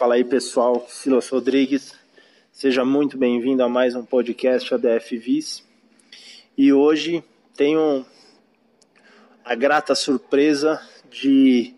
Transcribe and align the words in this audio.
Fala 0.00 0.14
aí, 0.14 0.24
pessoal. 0.24 0.86
Silas 0.88 1.28
Rodrigues. 1.28 1.92
Seja 2.50 2.86
muito 2.86 3.18
bem-vindo 3.18 3.62
a 3.62 3.68
mais 3.68 3.94
um 3.94 4.02
podcast 4.02 4.72
ADF 4.72 5.18
Vis. 5.18 5.62
E 6.56 6.72
hoje 6.72 7.22
tenho 7.54 8.06
a 9.44 9.54
grata 9.54 9.94
surpresa 9.94 10.80
de 11.10 11.74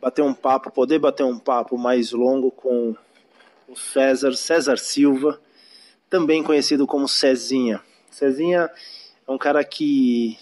bater 0.00 0.22
um 0.22 0.32
papo, 0.32 0.70
poder 0.70 1.00
bater 1.00 1.24
um 1.24 1.40
papo 1.40 1.76
mais 1.76 2.12
longo 2.12 2.52
com 2.52 2.94
o 3.66 3.74
César, 3.74 4.32
César 4.34 4.76
Silva, 4.76 5.40
também 6.08 6.44
conhecido 6.44 6.86
como 6.86 7.08
Cezinha. 7.08 7.82
Cezinha 8.12 8.70
é 9.26 9.30
um 9.32 9.36
cara 9.36 9.64
que 9.64 10.38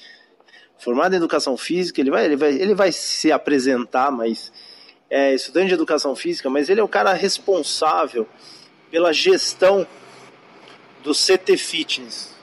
formado 0.77 1.14
em 1.14 1.16
educação 1.16 1.56
física, 1.56 2.02
ele 2.02 2.11
vai, 2.11 2.27
ele 2.27 2.36
vai, 2.36 2.52
ele 2.52 2.75
vai 2.75 2.93
se 2.93 3.32
apresentar, 3.32 4.12
mas 4.12 4.52
é 5.11 5.34
estudante 5.34 5.68
de 5.68 5.75
educação 5.75 6.14
física, 6.14 6.50
mas 6.50 6.68
ele 6.68 6.80
é 6.80 6.84
o 6.84 6.88
cara 6.88 7.12
responsável 7.12 8.26
pela 8.90 9.12
gestão 9.12 9.86
do 11.03 11.12
CT 11.12 11.57
Fitness, 11.57 12.34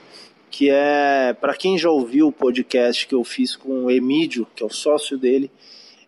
que 0.50 0.70
é, 0.70 1.32
para 1.40 1.54
quem 1.54 1.78
já 1.78 1.90
ouviu 1.90 2.28
o 2.28 2.32
podcast 2.32 3.06
que 3.06 3.14
eu 3.14 3.22
fiz 3.24 3.54
com 3.56 3.84
o 3.84 3.90
Emídio, 3.90 4.46
que 4.54 4.62
é 4.62 4.66
o 4.66 4.70
sócio 4.70 5.18
dele, 5.18 5.50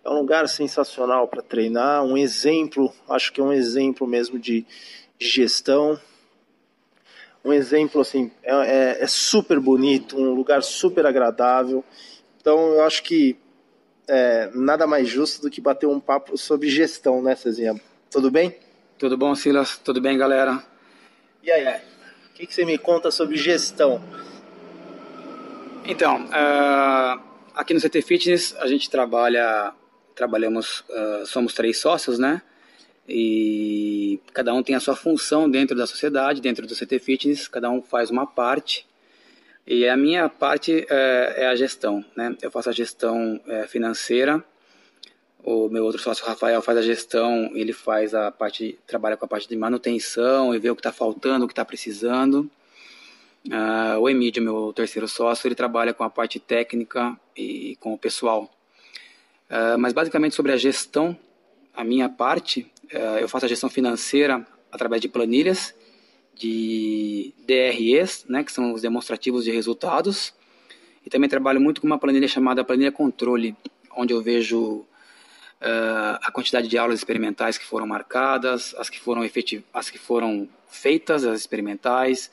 é 0.05 0.09
um 0.09 0.21
lugar 0.21 0.49
sensacional 0.49 1.29
para 1.29 1.43
treinar, 1.43 2.03
um 2.03 2.17
exemplo, 2.17 2.93
acho 3.09 3.33
que 3.33 3.41
é 3.41 3.45
um 3.45 3.53
exemplo 3.53 4.07
mesmo 4.07 4.39
de, 4.39 4.65
gestão, 5.19 5.99
um 7.45 7.53
exemplo 7.53 8.01
assim, 8.01 8.31
é, 8.43 8.53
é, 8.53 9.03
é 9.03 9.07
super 9.07 9.59
bonito, 9.59 10.17
um 10.17 10.33
lugar 10.35 10.63
super 10.63 11.05
agradável, 11.07 11.85
então 12.41 12.75
eu 12.75 12.83
acho 12.85 13.03
que 13.03 13.37
é, 14.09 14.51
nada 14.55 14.87
mais 14.87 15.09
justo 15.09 15.43
do 15.43 15.51
que 15.51 15.61
bater 15.61 15.87
um 15.87 16.01
papo 16.01 16.37
sobre 16.37 16.69
gestão, 16.69 17.23
né, 17.23 17.37
Cezinha? 17.37 17.81
Tudo 18.11 18.31
bem? 18.31 18.57
Tudo 18.99 19.17
bom, 19.17 19.35
Silas? 19.35 19.79
Tudo 19.79 20.01
bem, 20.01 20.17
galera? 20.17 20.63
E 21.43 21.51
aí, 21.51 21.81
o 22.31 22.35
que, 22.35 22.47
que 22.47 22.55
você 22.55 22.65
me 22.65 22.79
conta 22.79 23.11
sobre 23.11 23.37
gestão? 23.37 24.03
Então, 25.85 26.25
uh, 26.27 27.23
aqui 27.55 27.75
no 27.75 27.81
CT 27.81 28.03
Fitness 28.03 28.57
a 28.59 28.67
gente 28.67 28.91
trabalha, 28.91 29.73
trabalhamos, 30.15 30.81
uh, 30.89 31.27
somos 31.27 31.55
três 31.55 31.79
sócios, 31.79 32.19
né? 32.19 32.43
E 33.09 34.21
cada 34.33 34.53
um 34.53 34.63
tem 34.63 34.75
a 34.75 34.81
sua 34.81 34.97
função 34.97 35.49
dentro 35.49 35.77
da 35.77 35.87
sociedade, 35.87 36.41
dentro 36.41 36.67
do 36.67 36.75
CT 36.75 36.99
Fitness, 36.99 37.49
cada 37.49 37.71
um 37.71 37.81
faz 37.81 38.11
uma 38.11 38.27
parte. 38.27 38.88
E 39.71 39.87
a 39.87 39.99
minha 39.99 40.31
parte 40.31 40.87
é, 40.89 41.35
é 41.43 41.47
a 41.47 41.55
gestão, 41.55 42.03
né? 42.17 42.35
Eu 42.41 42.51
faço 42.51 42.71
a 42.71 42.73
gestão 42.73 43.39
é, 43.47 43.67
financeira. 43.67 44.43
O 45.45 45.69
meu 45.69 45.85
outro 45.85 46.01
sócio, 46.01 46.25
Rafael, 46.25 46.63
faz 46.63 46.79
a 46.79 46.81
gestão, 46.81 47.51
ele 47.55 47.75
faz 47.75 48.15
a 48.15 48.31
parte, 48.31 48.79
trabalha 48.87 49.15
com 49.15 49.27
a 49.27 49.29
parte 49.29 49.47
de 49.47 49.55
manutenção 49.55 50.55
e 50.55 50.59
vê 50.59 50.71
o 50.71 50.75
que 50.75 50.81
está 50.81 50.91
faltando, 50.91 51.45
o 51.45 51.49
que 51.49 51.53
está 51.53 51.67
precisando. 51.67 52.51
Uh, 53.47 53.99
o 54.01 54.09
Emílio, 54.09 54.43
meu 54.43 54.73
terceiro 54.73 55.07
sócio, 55.07 55.47
ele 55.47 55.55
trabalha 55.55 55.93
com 55.93 56.03
a 56.03 56.09
parte 56.09 56.41
técnica 56.41 57.15
e 57.37 57.77
com 57.79 57.93
o 57.93 57.99
pessoal. 57.99 58.51
Uh, 59.51 59.79
mas 59.79 59.93
basicamente 59.93 60.35
sobre 60.35 60.53
a 60.53 60.57
gestão, 60.57 61.15
a 61.75 61.85
minha 61.85 62.09
parte, 62.09 62.73
uh, 62.95 63.19
eu 63.21 63.29
faço 63.29 63.45
a 63.45 63.49
gestão 63.49 63.69
financeira 63.69 64.47
através 64.73 65.03
de 65.03 65.11
planilhas 65.11 65.75
de 66.39 67.35
DREs, 67.47 68.25
né, 68.29 68.45
que 68.45 68.53
são 68.53 68.73
os 68.73 68.83
demonstrativos 68.83 69.45
de 69.45 69.51
resultados, 69.51 70.33
e 71.05 71.11
também 71.11 71.29
trabalho 71.29 71.61
muito 71.61 71.81
com 71.81 71.87
uma 71.87 71.99
planilha 71.99 72.29
chamada 72.29 72.65
planilha 72.65 72.93
controle, 72.93 73.57
onde 73.97 74.13
eu 74.15 74.23
vejo 74.23 74.59
uh, 75.61 76.19
a 76.23 76.31
quantidade 76.31 76.69
de 76.69 76.79
aulas 76.79 77.01
experimentais 77.01 77.59
que 77.59 77.65
foram 77.65 77.87
marcadas, 77.87 78.75
as 78.79 78.89
que 78.89 79.01
foram 79.01 79.23
as 79.75 79.91
que 79.91 79.99
foram 79.99 80.49
feitas, 80.69 81.25
as 81.25 81.41
experimentais, 81.41 82.31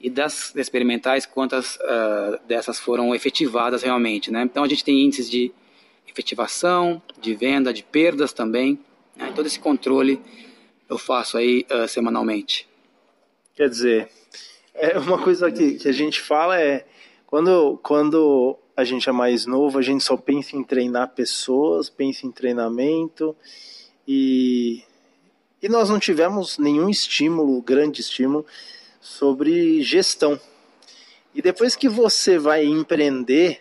e 0.00 0.08
das 0.10 0.54
experimentais, 0.54 1.26
quantas 1.26 1.76
uh, 1.76 2.38
dessas 2.46 2.78
foram 2.78 3.14
efetivadas 3.14 3.82
realmente. 3.82 4.30
Né? 4.30 4.42
Então 4.42 4.62
a 4.62 4.68
gente 4.68 4.84
tem 4.84 5.04
índices 5.04 5.30
de 5.30 5.50
efetivação, 6.06 7.02
de 7.20 7.34
venda, 7.34 7.72
de 7.72 7.82
perdas 7.82 8.32
também. 8.32 8.78
Né? 9.16 9.32
Todo 9.34 9.46
esse 9.46 9.58
controle 9.58 10.20
eu 10.88 10.98
faço 10.98 11.36
aí 11.36 11.66
uh, 11.70 11.88
semanalmente. 11.88 12.67
Quer 13.58 13.68
dizer, 13.68 14.08
é 14.72 14.96
uma 15.00 15.20
coisa 15.20 15.50
que, 15.50 15.72
que 15.78 15.88
a 15.88 15.92
gente 15.92 16.20
fala 16.20 16.60
é 16.60 16.86
quando, 17.26 17.76
quando 17.82 18.56
a 18.76 18.84
gente 18.84 19.08
é 19.08 19.12
mais 19.12 19.46
novo, 19.46 19.80
a 19.80 19.82
gente 19.82 20.04
só 20.04 20.16
pensa 20.16 20.54
em 20.54 20.62
treinar 20.62 21.08
pessoas, 21.08 21.90
pensa 21.90 22.24
em 22.24 22.30
treinamento 22.30 23.34
e, 24.06 24.84
e 25.60 25.68
nós 25.68 25.90
não 25.90 25.98
tivemos 25.98 26.56
nenhum 26.56 26.88
estímulo, 26.88 27.60
grande 27.60 28.00
estímulo, 28.00 28.46
sobre 29.00 29.82
gestão. 29.82 30.40
E 31.34 31.42
depois 31.42 31.74
que 31.74 31.88
você 31.88 32.38
vai 32.38 32.64
empreender, 32.64 33.60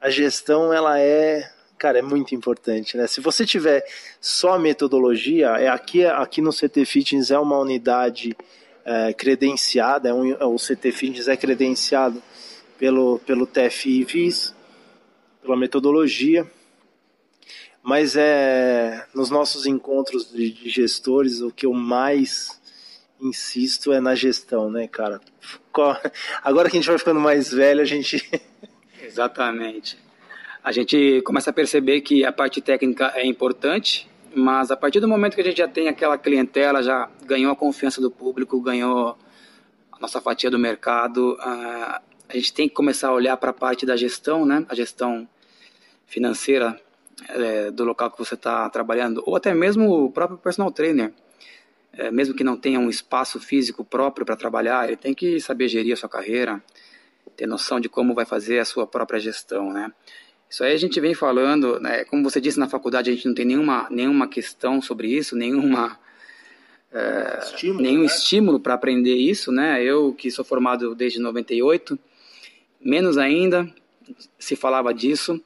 a 0.00 0.10
gestão 0.10 0.72
ela 0.72 0.98
é, 0.98 1.48
cara, 1.78 2.00
é 2.00 2.02
muito 2.02 2.34
importante, 2.34 2.96
né? 2.96 3.06
Se 3.06 3.20
você 3.20 3.46
tiver 3.46 3.84
só 4.20 4.58
metodologia, 4.58 5.50
é 5.50 5.68
aqui 5.68 6.04
aqui 6.04 6.42
no 6.42 6.50
CT 6.50 6.84
Fitness 6.84 7.30
é 7.30 7.38
uma 7.38 7.60
unidade 7.60 8.36
é, 8.84 9.12
credenciada, 9.12 10.08
é 10.08 10.14
um, 10.14 10.32
é, 10.32 10.44
o 10.44 10.56
CT 10.56 10.92
Fitness 10.92 11.28
é 11.28 11.36
credenciado 11.36 12.22
pelo, 12.78 13.18
pelo 13.20 13.46
TFI 13.46 14.04
VIS, 14.04 14.54
pela 15.42 15.56
metodologia, 15.56 16.50
mas 17.82 18.16
é 18.16 19.06
nos 19.14 19.30
nossos 19.30 19.66
encontros 19.66 20.30
de, 20.32 20.50
de 20.50 20.70
gestores 20.70 21.40
o 21.40 21.50
que 21.50 21.66
eu 21.66 21.72
mais 21.72 22.60
insisto 23.20 23.92
é 23.92 24.00
na 24.00 24.14
gestão, 24.14 24.70
né, 24.70 24.86
cara? 24.88 25.20
Agora 26.42 26.68
que 26.68 26.76
a 26.76 26.80
gente 26.80 26.88
vai 26.88 26.98
ficando 26.98 27.20
mais 27.20 27.52
velho, 27.52 27.80
a 27.80 27.84
gente. 27.84 28.22
Exatamente. 29.02 29.98
A 30.62 30.72
gente 30.72 31.20
começa 31.22 31.50
a 31.50 31.52
perceber 31.52 32.00
que 32.00 32.24
a 32.24 32.32
parte 32.32 32.60
técnica 32.60 33.12
é 33.14 33.26
importante, 33.26 34.08
mas 34.34 34.70
a 34.70 34.76
partir 34.76 35.00
do 35.00 35.08
momento 35.08 35.34
que 35.34 35.40
a 35.40 35.44
gente 35.44 35.58
já 35.58 35.68
tem 35.68 35.88
aquela 35.88 36.18
clientela, 36.18 36.82
já 36.82 37.08
ganhou 37.24 37.52
a 37.52 37.56
confiança 37.56 38.00
do 38.00 38.10
público, 38.10 38.60
ganhou 38.60 39.16
a 39.92 40.00
nossa 40.00 40.20
fatia 40.20 40.50
do 40.50 40.58
mercado, 40.58 41.36
a 41.40 42.00
gente 42.34 42.52
tem 42.52 42.68
que 42.68 42.74
começar 42.74 43.08
a 43.08 43.12
olhar 43.12 43.36
para 43.36 43.50
a 43.50 43.54
parte 43.54 43.86
da 43.86 43.96
gestão, 43.96 44.44
né? 44.44 44.64
A 44.68 44.74
gestão 44.74 45.28
financeira 46.06 46.80
é, 47.28 47.70
do 47.70 47.84
local 47.84 48.10
que 48.10 48.18
você 48.18 48.34
está 48.34 48.68
trabalhando, 48.70 49.22
ou 49.26 49.36
até 49.36 49.54
mesmo 49.54 50.04
o 50.04 50.10
próprio 50.10 50.38
personal 50.38 50.70
trainer. 50.70 51.12
É, 51.92 52.10
mesmo 52.10 52.34
que 52.34 52.42
não 52.42 52.56
tenha 52.56 52.80
um 52.80 52.90
espaço 52.90 53.38
físico 53.38 53.84
próprio 53.84 54.26
para 54.26 54.34
trabalhar, 54.34 54.88
ele 54.88 54.96
tem 54.96 55.14
que 55.14 55.38
saber 55.38 55.68
gerir 55.68 55.92
a 55.92 55.96
sua 55.96 56.08
carreira, 56.08 56.60
ter 57.36 57.46
noção 57.46 57.78
de 57.78 57.88
como 57.88 58.14
vai 58.14 58.24
fazer 58.24 58.58
a 58.58 58.64
sua 58.64 58.86
própria 58.86 59.20
gestão, 59.20 59.72
né? 59.72 59.92
Isso 60.54 60.62
aí 60.62 60.72
a 60.72 60.76
gente 60.76 61.00
vem 61.00 61.14
falando, 61.14 61.80
né, 61.80 62.04
como 62.04 62.22
você 62.22 62.40
disse 62.40 62.60
na 62.60 62.68
faculdade, 62.68 63.10
a 63.10 63.12
gente 63.12 63.26
não 63.26 63.34
tem 63.34 63.44
nenhuma, 63.44 63.88
nenhuma 63.90 64.28
questão 64.28 64.80
sobre 64.80 65.08
isso, 65.08 65.34
nenhuma, 65.34 65.98
é, 66.92 67.40
estímulo, 67.42 67.82
nenhum 67.82 68.00
né? 68.02 68.06
estímulo 68.06 68.60
para 68.60 68.74
aprender 68.74 69.16
isso, 69.16 69.50
né? 69.50 69.82
Eu 69.82 70.14
que 70.14 70.30
sou 70.30 70.44
formado 70.44 70.94
desde 70.94 71.18
98, 71.18 71.98
menos 72.80 73.18
ainda 73.18 73.68
se 74.38 74.54
falava 74.54 74.94
disso. 74.94 75.42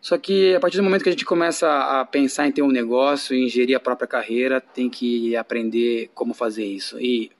Só 0.00 0.18
que 0.18 0.56
a 0.56 0.58
partir 0.58 0.78
do 0.78 0.82
momento 0.82 1.04
que 1.04 1.08
a 1.08 1.12
gente 1.12 1.24
começa 1.24 2.00
a 2.00 2.04
pensar 2.04 2.48
em 2.48 2.50
ter 2.50 2.62
um 2.62 2.72
negócio, 2.72 3.36
em 3.36 3.48
gerir 3.48 3.76
a 3.76 3.80
própria 3.80 4.08
carreira, 4.08 4.60
tem 4.60 4.90
que 4.90 5.36
aprender 5.36 6.10
como 6.14 6.34
fazer 6.34 6.64
isso. 6.64 6.98
E 6.98 7.30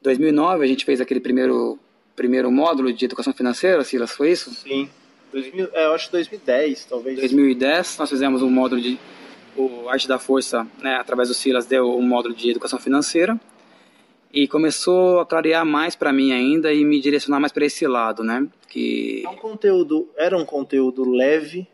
2009 0.00 0.64
a 0.64 0.68
gente 0.68 0.86
fez 0.86 1.02
aquele 1.02 1.20
primeiro 1.20 1.78
primeiro 2.16 2.50
módulo 2.50 2.90
de 2.94 3.04
educação 3.04 3.34
financeira, 3.34 3.84
Silas, 3.84 4.12
foi 4.12 4.30
isso? 4.30 4.54
Sim. 4.54 4.88
2000, 5.32 5.70
é, 5.72 5.86
eu 5.86 5.92
acho 5.92 6.12
2010, 6.12 6.84
talvez. 6.84 7.18
2010, 7.18 7.98
nós 7.98 8.10
fizemos 8.10 8.42
um 8.42 8.50
módulo 8.50 8.80
de 8.80 8.98
o 9.56 9.88
Arte 9.88 10.08
da 10.08 10.18
Força, 10.18 10.66
né, 10.80 10.94
através 10.94 11.28
do 11.28 11.34
Silas, 11.34 11.66
deu 11.66 11.96
um 11.96 12.02
módulo 12.02 12.34
de 12.34 12.50
educação 12.50 12.78
financeira 12.78 13.38
e 14.32 14.48
começou 14.48 15.20
a 15.20 15.26
clarear 15.26 15.64
mais 15.64 15.94
para 15.94 16.12
mim 16.12 16.32
ainda 16.32 16.72
e 16.72 16.84
me 16.84 17.00
direcionar 17.00 17.38
mais 17.38 17.52
para 17.52 17.66
esse 17.66 17.86
lado, 17.86 18.24
né? 18.24 18.48
Que 18.68 19.22
é 19.24 19.28
um 19.28 19.36
conteúdo 19.36 20.08
era 20.16 20.36
um 20.36 20.44
conteúdo 20.44 21.04
leve, 21.04 21.68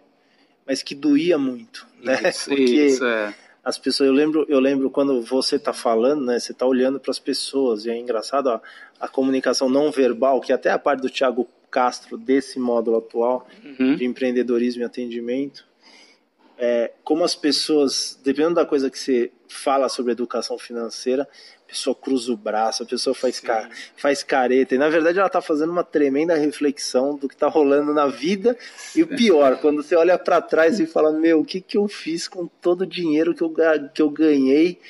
mas 0.66 0.82
que 0.82 0.94
doía 0.94 1.38
muito, 1.38 1.86
né? 2.02 2.18
Isso, 2.28 2.48
Porque 2.50 2.62
isso, 2.62 3.04
é. 3.04 3.32
as 3.64 3.78
pessoas, 3.78 4.08
eu 4.08 4.14
lembro, 4.14 4.44
eu 4.48 4.58
lembro 4.58 4.90
quando 4.90 5.22
você 5.22 5.54
está 5.54 5.72
falando, 5.72 6.24
né? 6.24 6.40
Você 6.40 6.50
está 6.50 6.66
olhando 6.66 6.98
para 6.98 7.12
as 7.12 7.20
pessoas 7.20 7.84
e 7.84 7.90
é 7.90 7.96
engraçado 7.96 8.50
a, 8.50 8.60
a 8.98 9.06
comunicação 9.06 9.70
não 9.70 9.92
verbal, 9.92 10.40
que 10.40 10.52
até 10.52 10.70
a 10.70 10.78
parte 10.80 11.02
do 11.02 11.10
Thiago 11.10 11.48
Castro 11.70 12.16
desse 12.16 12.58
módulo 12.58 12.98
atual 12.98 13.46
uhum. 13.64 13.96
de 13.96 14.04
empreendedorismo 14.04 14.82
e 14.82 14.84
atendimento. 14.84 15.66
É, 16.56 16.92
como 17.04 17.22
as 17.24 17.34
pessoas, 17.34 18.18
dependendo 18.24 18.56
da 18.56 18.66
coisa 18.66 18.90
que 18.90 18.98
você 18.98 19.30
fala 19.48 19.88
sobre 19.88 20.12
educação 20.12 20.58
financeira, 20.58 21.28
pessoa 21.68 21.94
cruza 21.94 22.32
o 22.32 22.36
braço, 22.36 22.82
a 22.82 22.86
pessoa 22.86 23.14
faz, 23.14 23.38
ca, 23.38 23.68
faz 23.96 24.22
careta. 24.22 24.74
E 24.74 24.78
na 24.78 24.88
verdade 24.88 25.18
ela 25.18 25.26
está 25.26 25.42
fazendo 25.42 25.70
uma 25.70 25.84
tremenda 25.84 26.34
reflexão 26.34 27.14
do 27.14 27.28
que 27.28 27.34
está 27.34 27.46
rolando 27.46 27.92
na 27.92 28.06
vida. 28.06 28.56
E 28.96 29.02
o 29.02 29.06
pior, 29.06 29.58
quando 29.60 29.82
você 29.82 29.94
olha 29.94 30.18
para 30.18 30.40
trás 30.40 30.80
e 30.80 30.86
fala: 30.86 31.12
Meu, 31.12 31.40
o 31.40 31.44
que, 31.44 31.60
que 31.60 31.76
eu 31.76 31.86
fiz 31.86 32.26
com 32.26 32.46
todo 32.46 32.82
o 32.82 32.86
dinheiro 32.86 33.34
que 33.34 33.42
eu, 33.42 33.54
que 33.94 34.02
eu 34.02 34.10
ganhei? 34.10 34.80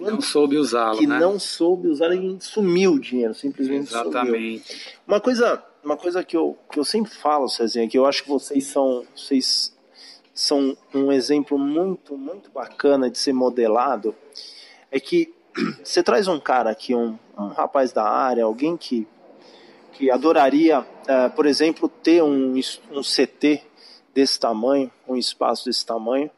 Não 0.00 0.20
soube 0.20 0.58
usá-lo. 0.58 0.98
Que 0.98 1.06
né? 1.06 1.20
não 1.20 1.38
soube 1.38 1.86
usar 1.86 2.12
e 2.12 2.36
sumiu 2.40 2.94
o 2.94 3.00
dinheiro, 3.00 3.34
simplesmente 3.34 3.90
Exatamente. 3.90 4.64
Sumiu. 4.66 4.82
Uma 5.06 5.20
coisa, 5.20 5.62
uma 5.84 5.96
coisa 5.96 6.22
que, 6.22 6.36
eu, 6.36 6.56
que 6.70 6.78
eu 6.78 6.84
sempre 6.84 7.12
falo, 7.12 7.48
Cezinha, 7.48 7.88
que 7.88 7.98
eu 7.98 8.06
acho 8.06 8.22
que 8.22 8.28
vocês 8.28 8.66
são. 8.66 9.04
Vocês 9.14 9.72
são 10.34 10.76
um 10.94 11.12
exemplo 11.12 11.58
muito, 11.58 12.16
muito 12.16 12.50
bacana 12.50 13.10
de 13.10 13.18
ser 13.18 13.34
modelado, 13.34 14.14
é 14.90 14.98
que 14.98 15.32
você 15.84 16.02
traz 16.02 16.26
um 16.26 16.40
cara 16.40 16.70
aqui, 16.70 16.94
um, 16.94 17.18
um 17.36 17.48
rapaz 17.48 17.92
da 17.92 18.04
área, 18.04 18.44
alguém 18.44 18.76
que, 18.76 19.06
que 19.92 20.10
adoraria, 20.10 20.80
uh, 20.80 21.30
por 21.36 21.44
exemplo, 21.44 21.86
ter 21.86 22.22
um, 22.22 22.54
um 22.90 23.02
CT 23.02 23.62
desse 24.14 24.40
tamanho, 24.40 24.90
um 25.06 25.16
espaço 25.16 25.66
desse 25.66 25.84
tamanho, 25.84 26.30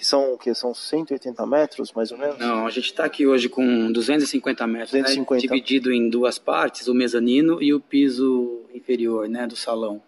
que 0.00 0.06
são 0.06 0.34
que 0.38 0.54
são 0.54 0.72
180 0.72 1.46
metros, 1.46 1.92
mais 1.92 2.10
ou 2.10 2.16
menos? 2.16 2.38
Não, 2.38 2.66
a 2.66 2.70
gente 2.70 2.86
está 2.86 3.04
aqui 3.04 3.26
hoje 3.26 3.50
com 3.50 3.92
250 3.92 4.66
metros, 4.66 4.92
250. 4.92 5.34
Né? 5.34 5.40
dividido 5.46 5.92
em 5.92 6.08
duas 6.08 6.38
partes, 6.38 6.88
o 6.88 6.94
mezanino 6.94 7.62
e 7.62 7.74
o 7.74 7.78
piso 7.78 8.62
inferior, 8.74 9.28
né, 9.28 9.46
do 9.46 9.54
salão. 9.54 10.00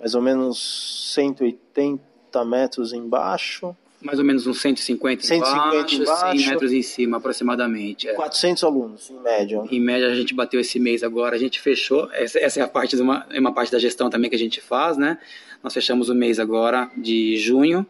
Mais 0.00 0.16
ou 0.16 0.20
menos 0.20 1.12
180 1.14 2.00
metros 2.44 2.92
embaixo 2.92 3.76
mais 4.02 4.18
ou 4.18 4.24
menos 4.24 4.46
uns 4.46 4.62
150, 4.62 5.22
150 5.22 5.68
embaixo, 5.68 5.94
embaixo 6.02 6.38
100 6.38 6.48
metros 6.48 6.72
em 6.72 6.80
cima, 6.80 7.18
aproximadamente. 7.18 8.08
É. 8.08 8.14
400 8.14 8.64
alunos, 8.64 9.10
em 9.10 9.20
média. 9.20 9.62
Em 9.70 9.78
média, 9.78 10.08
a 10.08 10.14
gente 10.14 10.32
bateu 10.32 10.58
esse 10.58 10.80
mês 10.80 11.02
agora, 11.02 11.36
a 11.36 11.38
gente 11.38 11.60
fechou, 11.60 12.08
essa, 12.14 12.38
essa 12.38 12.60
é 12.60 12.62
a 12.62 12.66
parte 12.66 12.96
de 12.96 13.02
uma, 13.02 13.26
é 13.28 13.38
uma 13.38 13.52
parte 13.52 13.70
da 13.70 13.78
gestão 13.78 14.08
também 14.08 14.30
que 14.30 14.36
a 14.36 14.38
gente 14.38 14.58
faz, 14.58 14.96
né? 14.96 15.18
Nós 15.62 15.74
fechamos 15.74 16.08
o 16.08 16.14
mês 16.14 16.40
agora 16.40 16.90
de 16.96 17.36
junho, 17.36 17.86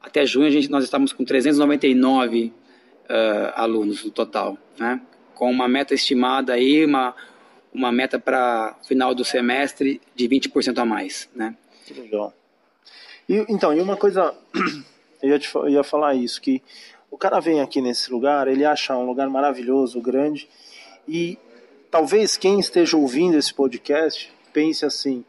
até 0.00 0.24
junho 0.24 0.46
a 0.46 0.50
gente, 0.50 0.70
nós 0.70 0.84
estamos 0.84 1.12
com 1.12 1.24
399 1.24 2.46
uh, 2.46 3.52
alunos 3.54 4.04
no 4.04 4.10
total, 4.10 4.56
né? 4.78 5.00
Com 5.34 5.50
uma 5.50 5.68
meta 5.68 5.94
estimada 5.94 6.54
aí, 6.54 6.84
uma, 6.84 7.14
uma 7.72 7.92
meta 7.92 8.18
para 8.18 8.76
final 8.86 9.14
do 9.14 9.24
semestre 9.24 10.00
de 10.14 10.28
20% 10.28 10.78
a 10.78 10.84
mais, 10.84 11.28
né? 11.34 11.54
Que 11.86 11.94
legal. 11.94 12.32
E, 13.28 13.44
então, 13.48 13.72
e 13.72 13.80
uma 13.80 13.96
coisa 13.96 14.34
eu 15.22 15.30
ia, 15.30 15.38
te, 15.38 15.54
eu 15.54 15.68
ia 15.68 15.84
falar 15.84 16.14
isso, 16.14 16.40
que 16.40 16.62
o 17.10 17.18
cara 17.18 17.40
vem 17.40 17.60
aqui 17.60 17.80
nesse 17.80 18.10
lugar, 18.10 18.48
ele 18.48 18.64
acha 18.64 18.96
um 18.96 19.04
lugar 19.04 19.28
maravilhoso, 19.28 20.00
grande, 20.00 20.48
e 21.08 21.38
talvez 21.90 22.36
quem 22.36 22.60
esteja 22.60 22.96
ouvindo 22.96 23.36
esse 23.36 23.52
podcast 23.52 24.32
pense 24.52 24.84
assim, 24.84 25.24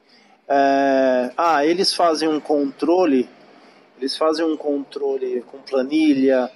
é, 0.47 1.31
ah, 1.37 1.65
eles 1.65 1.93
fazem 1.93 2.27
um 2.27 2.39
controle, 2.39 3.27
eles 4.01 4.17
fazem 4.17 4.43
um 4.43 4.57
controle 4.57 5.41
com 5.43 5.59
planilha, 5.59 6.49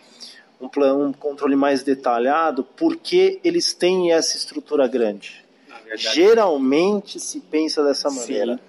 um, 0.60 0.68
plan, 0.68 0.96
um 0.96 1.14
controle 1.14 1.56
mais 1.56 1.84
detalhado, 1.84 2.64
porque 2.64 3.40
eles 3.44 3.72
têm 3.72 4.12
essa 4.12 4.36
estrutura 4.36 4.88
grande. 4.88 5.46
Geralmente 5.96 7.20
se 7.20 7.40
pensa 7.40 7.84
dessa 7.84 8.10
maneira. 8.10 8.56
Sim. 8.56 8.62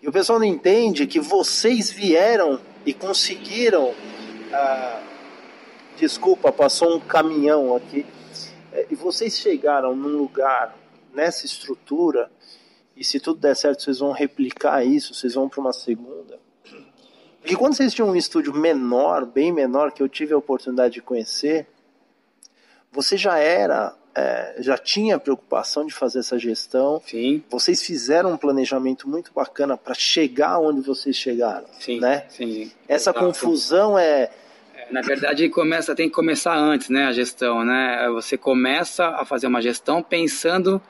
E 0.00 0.08
o 0.08 0.12
pessoal 0.12 0.38
não 0.38 0.46
entende 0.46 1.06
que 1.06 1.20
vocês 1.20 1.90
vieram 1.90 2.58
e 2.86 2.94
conseguiram. 2.94 3.94
Ah, 4.50 5.02
desculpa, 5.98 6.50
passou 6.50 6.96
um 6.96 7.00
caminhão 7.00 7.76
aqui. 7.76 8.06
É, 8.72 8.86
e 8.90 8.94
vocês 8.94 9.36
chegaram 9.36 9.94
num 9.94 10.16
lugar, 10.16 10.74
nessa 11.12 11.44
estrutura, 11.44 12.30
e 12.96 13.04
se 13.04 13.20
tudo 13.20 13.40
der 13.40 13.54
certo, 13.54 13.82
vocês 13.82 13.98
vão 13.98 14.12
replicar 14.12 14.82
isso, 14.86 15.12
vocês 15.12 15.34
vão 15.34 15.50
para 15.50 15.60
uma 15.60 15.72
segunda. 15.74 16.45
Porque 17.46 17.56
quando 17.56 17.74
vocês 17.74 17.94
tinham 17.94 18.08
um 18.08 18.16
estúdio 18.16 18.52
menor, 18.52 19.24
bem 19.24 19.52
menor, 19.52 19.92
que 19.92 20.02
eu 20.02 20.08
tive 20.08 20.34
a 20.34 20.36
oportunidade 20.36 20.94
de 20.94 21.00
conhecer, 21.00 21.64
você 22.90 23.16
já 23.16 23.38
era 23.38 23.94
é, 24.16 24.56
já 24.58 24.76
tinha 24.76 25.16
preocupação 25.16 25.86
de 25.86 25.94
fazer 25.94 26.18
essa 26.18 26.36
gestão. 26.40 27.00
Sim. 27.06 27.44
Vocês 27.48 27.80
fizeram 27.80 28.32
um 28.32 28.36
planejamento 28.36 29.08
muito 29.08 29.30
bacana 29.32 29.76
para 29.76 29.94
chegar 29.94 30.58
onde 30.58 30.80
vocês 30.80 31.14
chegaram. 31.14 31.68
Sim. 31.78 32.00
Né? 32.00 32.24
Sim. 32.28 32.72
Essa 32.88 33.10
Exato. 33.10 33.20
confusão 33.20 33.96
é, 33.96 34.28
é. 34.74 34.86
Na 34.90 35.00
verdade, 35.02 35.48
começa, 35.48 35.94
tem 35.94 36.08
que 36.08 36.14
começar 36.16 36.56
antes, 36.56 36.88
né, 36.88 37.06
a 37.06 37.12
gestão, 37.12 37.64
né? 37.64 38.08
Você 38.12 38.36
começa 38.36 39.06
a 39.06 39.24
fazer 39.24 39.46
uma 39.46 39.62
gestão 39.62 40.02
pensando 40.02 40.82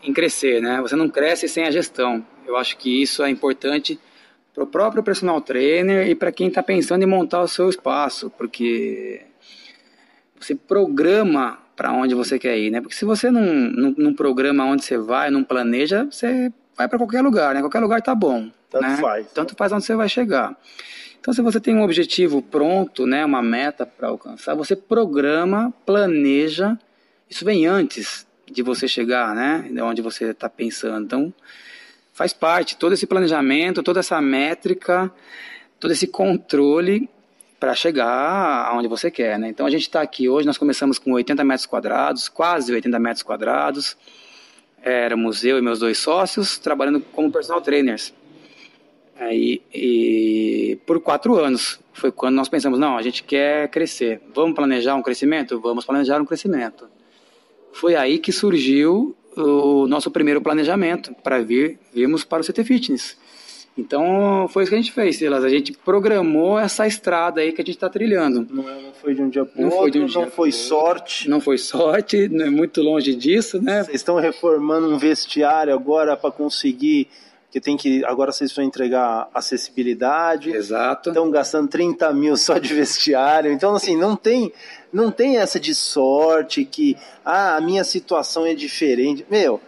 em 0.00 0.12
crescer, 0.12 0.62
né? 0.62 0.80
Você 0.80 0.94
não 0.94 1.08
cresce 1.08 1.48
sem 1.48 1.64
a 1.64 1.72
gestão. 1.72 2.24
Eu 2.46 2.56
acho 2.56 2.76
que 2.76 3.02
isso 3.02 3.24
é 3.24 3.30
importante 3.30 3.98
para 4.56 4.64
o 4.64 4.66
próprio 4.66 5.02
personal 5.02 5.38
trainer 5.42 6.08
e 6.08 6.14
para 6.14 6.32
quem 6.32 6.48
está 6.48 6.62
pensando 6.62 7.02
em 7.02 7.06
montar 7.06 7.42
o 7.42 7.48
seu 7.48 7.68
espaço, 7.68 8.30
porque 8.38 9.20
você 10.40 10.54
programa 10.54 11.58
para 11.76 11.92
onde 11.92 12.14
você 12.14 12.38
quer 12.38 12.56
ir, 12.56 12.70
né? 12.70 12.80
Porque 12.80 12.96
se 12.96 13.04
você 13.04 13.30
não, 13.30 13.42
não, 13.44 13.94
não, 13.98 14.14
programa 14.14 14.64
onde 14.64 14.82
você 14.82 14.96
vai, 14.96 15.30
não 15.30 15.44
planeja, 15.44 16.04
você 16.10 16.50
vai 16.74 16.88
para 16.88 16.96
qualquer 16.96 17.20
lugar, 17.20 17.54
né? 17.54 17.60
Qualquer 17.60 17.80
lugar 17.80 18.00
tá 18.00 18.14
bom. 18.14 18.50
Tanto 18.70 18.88
né? 18.88 18.96
faz. 18.96 19.26
Tanto 19.32 19.54
faz 19.54 19.72
onde 19.72 19.84
você 19.84 19.94
vai 19.94 20.08
chegar. 20.08 20.56
Então, 21.20 21.34
se 21.34 21.42
você 21.42 21.60
tem 21.60 21.76
um 21.76 21.82
objetivo 21.82 22.40
pronto, 22.40 23.06
né, 23.06 23.24
uma 23.26 23.42
meta 23.42 23.84
para 23.84 24.08
alcançar, 24.08 24.54
você 24.54 24.74
programa, 24.74 25.74
planeja. 25.84 26.78
Isso 27.28 27.44
vem 27.44 27.66
antes 27.66 28.26
de 28.50 28.62
você 28.62 28.88
chegar, 28.88 29.34
né? 29.34 29.68
De 29.70 29.82
onde 29.82 30.00
você 30.00 30.30
está 30.30 30.48
pensando. 30.48 31.04
Então, 31.04 31.34
faz 32.16 32.32
parte 32.32 32.78
todo 32.78 32.94
esse 32.94 33.06
planejamento, 33.06 33.82
toda 33.82 34.00
essa 34.00 34.22
métrica, 34.22 35.12
todo 35.78 35.90
esse 35.90 36.06
controle 36.06 37.10
para 37.60 37.74
chegar 37.74 38.66
aonde 38.70 38.88
você 38.88 39.10
quer, 39.10 39.38
né? 39.38 39.50
Então 39.50 39.66
a 39.66 39.70
gente 39.70 39.82
está 39.82 40.00
aqui 40.00 40.26
hoje, 40.26 40.46
nós 40.46 40.56
começamos 40.56 40.98
com 40.98 41.12
80 41.12 41.44
metros 41.44 41.66
quadrados, 41.66 42.26
quase 42.26 42.72
80 42.72 42.98
metros 42.98 43.22
quadrados. 43.22 43.98
Éramos 44.82 45.44
eu 45.44 45.58
e 45.58 45.60
meus 45.60 45.78
dois 45.78 45.98
sócios 45.98 46.56
trabalhando 46.56 47.00
como 47.00 47.30
personal 47.30 47.60
trainers. 47.60 48.14
Aí, 49.18 49.60
e 49.74 50.78
por 50.86 50.98
quatro 51.00 51.36
anos 51.36 51.78
foi 51.92 52.10
quando 52.10 52.34
nós 52.36 52.48
pensamos, 52.48 52.78
não, 52.78 52.96
a 52.96 53.02
gente 53.02 53.24
quer 53.24 53.68
crescer. 53.68 54.22
Vamos 54.34 54.54
planejar 54.54 54.94
um 54.94 55.02
crescimento? 55.02 55.60
Vamos 55.60 55.84
planejar 55.84 56.18
um 56.22 56.24
crescimento. 56.24 56.88
Foi 57.74 57.94
aí 57.94 58.18
que 58.18 58.32
surgiu 58.32 59.14
o 59.36 59.86
nosso 59.86 60.10
primeiro 60.10 60.40
planejamento 60.40 61.14
para 61.22 61.40
vir 61.40 61.78
virmos 61.92 62.24
para 62.24 62.42
o 62.42 62.44
CT 62.44 62.64
Fitness. 62.64 63.16
Então 63.78 64.48
foi 64.48 64.62
isso 64.62 64.70
que 64.70 64.76
a 64.76 64.80
gente 64.80 64.92
fez, 64.92 65.16
Silas. 65.16 65.44
A 65.44 65.50
gente 65.50 65.72
programou 65.72 66.58
essa 66.58 66.86
estrada 66.86 67.42
aí 67.42 67.52
que 67.52 67.60
a 67.60 67.64
gente 67.64 67.76
está 67.76 67.90
trilhando. 67.90 68.46
Não, 68.50 68.68
é, 68.68 68.82
não, 68.82 68.92
foi 68.94 69.14
de 69.14 69.20
um 69.20 69.28
dia 69.28 69.44
para 69.44 69.60
o 69.60 69.64
outro, 69.64 69.78
foi 69.78 69.90
de 69.90 69.98
um 69.98 70.06
dia 70.06 70.20
não 70.22 70.30
foi 70.30 70.50
sorte. 70.50 71.28
Não 71.28 71.40
foi 71.40 71.58
sorte, 71.58 72.28
não 72.28 72.46
é 72.46 72.50
muito 72.50 72.80
longe 72.80 73.14
disso, 73.14 73.60
né? 73.60 73.84
Vocês 73.84 73.96
estão 73.96 74.16
reformando 74.16 74.88
um 74.88 74.96
vestiário 74.96 75.74
agora 75.74 76.16
para 76.16 76.30
conseguir 76.30 77.08
que 77.50 77.60
tem 77.60 77.76
que 77.76 78.04
agora 78.04 78.32
vocês 78.32 78.52
vão 78.52 78.64
entregar 78.64 79.28
acessibilidade. 79.32 80.50
Exato. 80.50 81.10
Estão 81.10 81.30
gastando 81.30 81.68
30 81.68 82.12
mil 82.12 82.36
só 82.36 82.58
de 82.58 82.74
vestiário. 82.74 83.52
Então, 83.52 83.74
assim, 83.74 83.96
não 83.96 84.16
tem, 84.16 84.52
não 84.92 85.10
tem 85.10 85.38
essa 85.38 85.58
de 85.58 85.74
sorte 85.74 86.64
que 86.64 86.96
ah, 87.24 87.56
a 87.56 87.60
minha 87.60 87.84
situação 87.84 88.44
é 88.44 88.54
diferente. 88.54 89.24
Meu, 89.30 89.60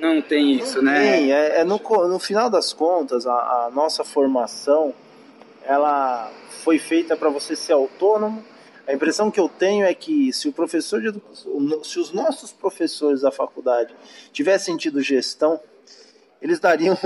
não 0.00 0.22
tem 0.22 0.52
isso, 0.52 0.80
né? 0.80 1.12
Tem, 1.12 1.32
é, 1.32 1.60
é 1.60 1.64
no, 1.64 1.78
no 2.08 2.18
final 2.18 2.48
das 2.48 2.72
contas, 2.72 3.26
a, 3.26 3.66
a 3.66 3.70
nossa 3.70 4.02
formação, 4.02 4.94
ela 5.62 6.32
foi 6.62 6.78
feita 6.78 7.16
para 7.16 7.28
você 7.28 7.54
ser 7.54 7.74
autônomo. 7.74 8.42
A 8.86 8.94
impressão 8.94 9.30
que 9.30 9.38
eu 9.38 9.48
tenho 9.48 9.84
é 9.84 9.94
que 9.94 10.32
se 10.32 10.48
o 10.48 10.52
professor 10.52 11.00
de 11.00 11.08
educação, 11.08 11.84
se 11.84 12.00
os 12.00 12.12
nossos 12.12 12.50
professores 12.50 13.20
da 13.20 13.30
faculdade 13.30 13.94
tivessem 14.32 14.76
tido 14.76 15.02
gestão, 15.02 15.60
eles 16.40 16.58
dariam 16.58 16.96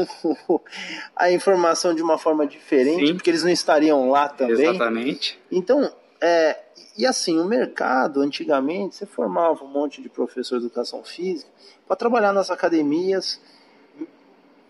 a 1.15 1.31
informação 1.31 1.95
de 1.95 2.03
uma 2.03 2.19
forma 2.19 2.47
diferente, 2.47 3.07
Sim. 3.07 3.15
porque 3.15 3.31
eles 3.31 3.43
não 3.43 3.51
estariam 3.51 4.09
lá 4.11 4.29
também. 4.29 4.71
Exatamente. 4.71 5.39
Então, 5.51 5.91
é, 6.21 6.59
e 6.97 7.05
assim, 7.05 7.39
o 7.41 7.45
mercado, 7.45 8.21
antigamente, 8.21 8.95
você 8.95 9.07
formava 9.07 9.65
um 9.65 9.69
monte 9.69 10.01
de 10.01 10.09
professor 10.09 10.59
de 10.59 10.67
educação 10.67 11.03
física 11.03 11.51
para 11.87 11.97
trabalhar 11.97 12.33
nas 12.33 12.51
academias, 12.51 13.41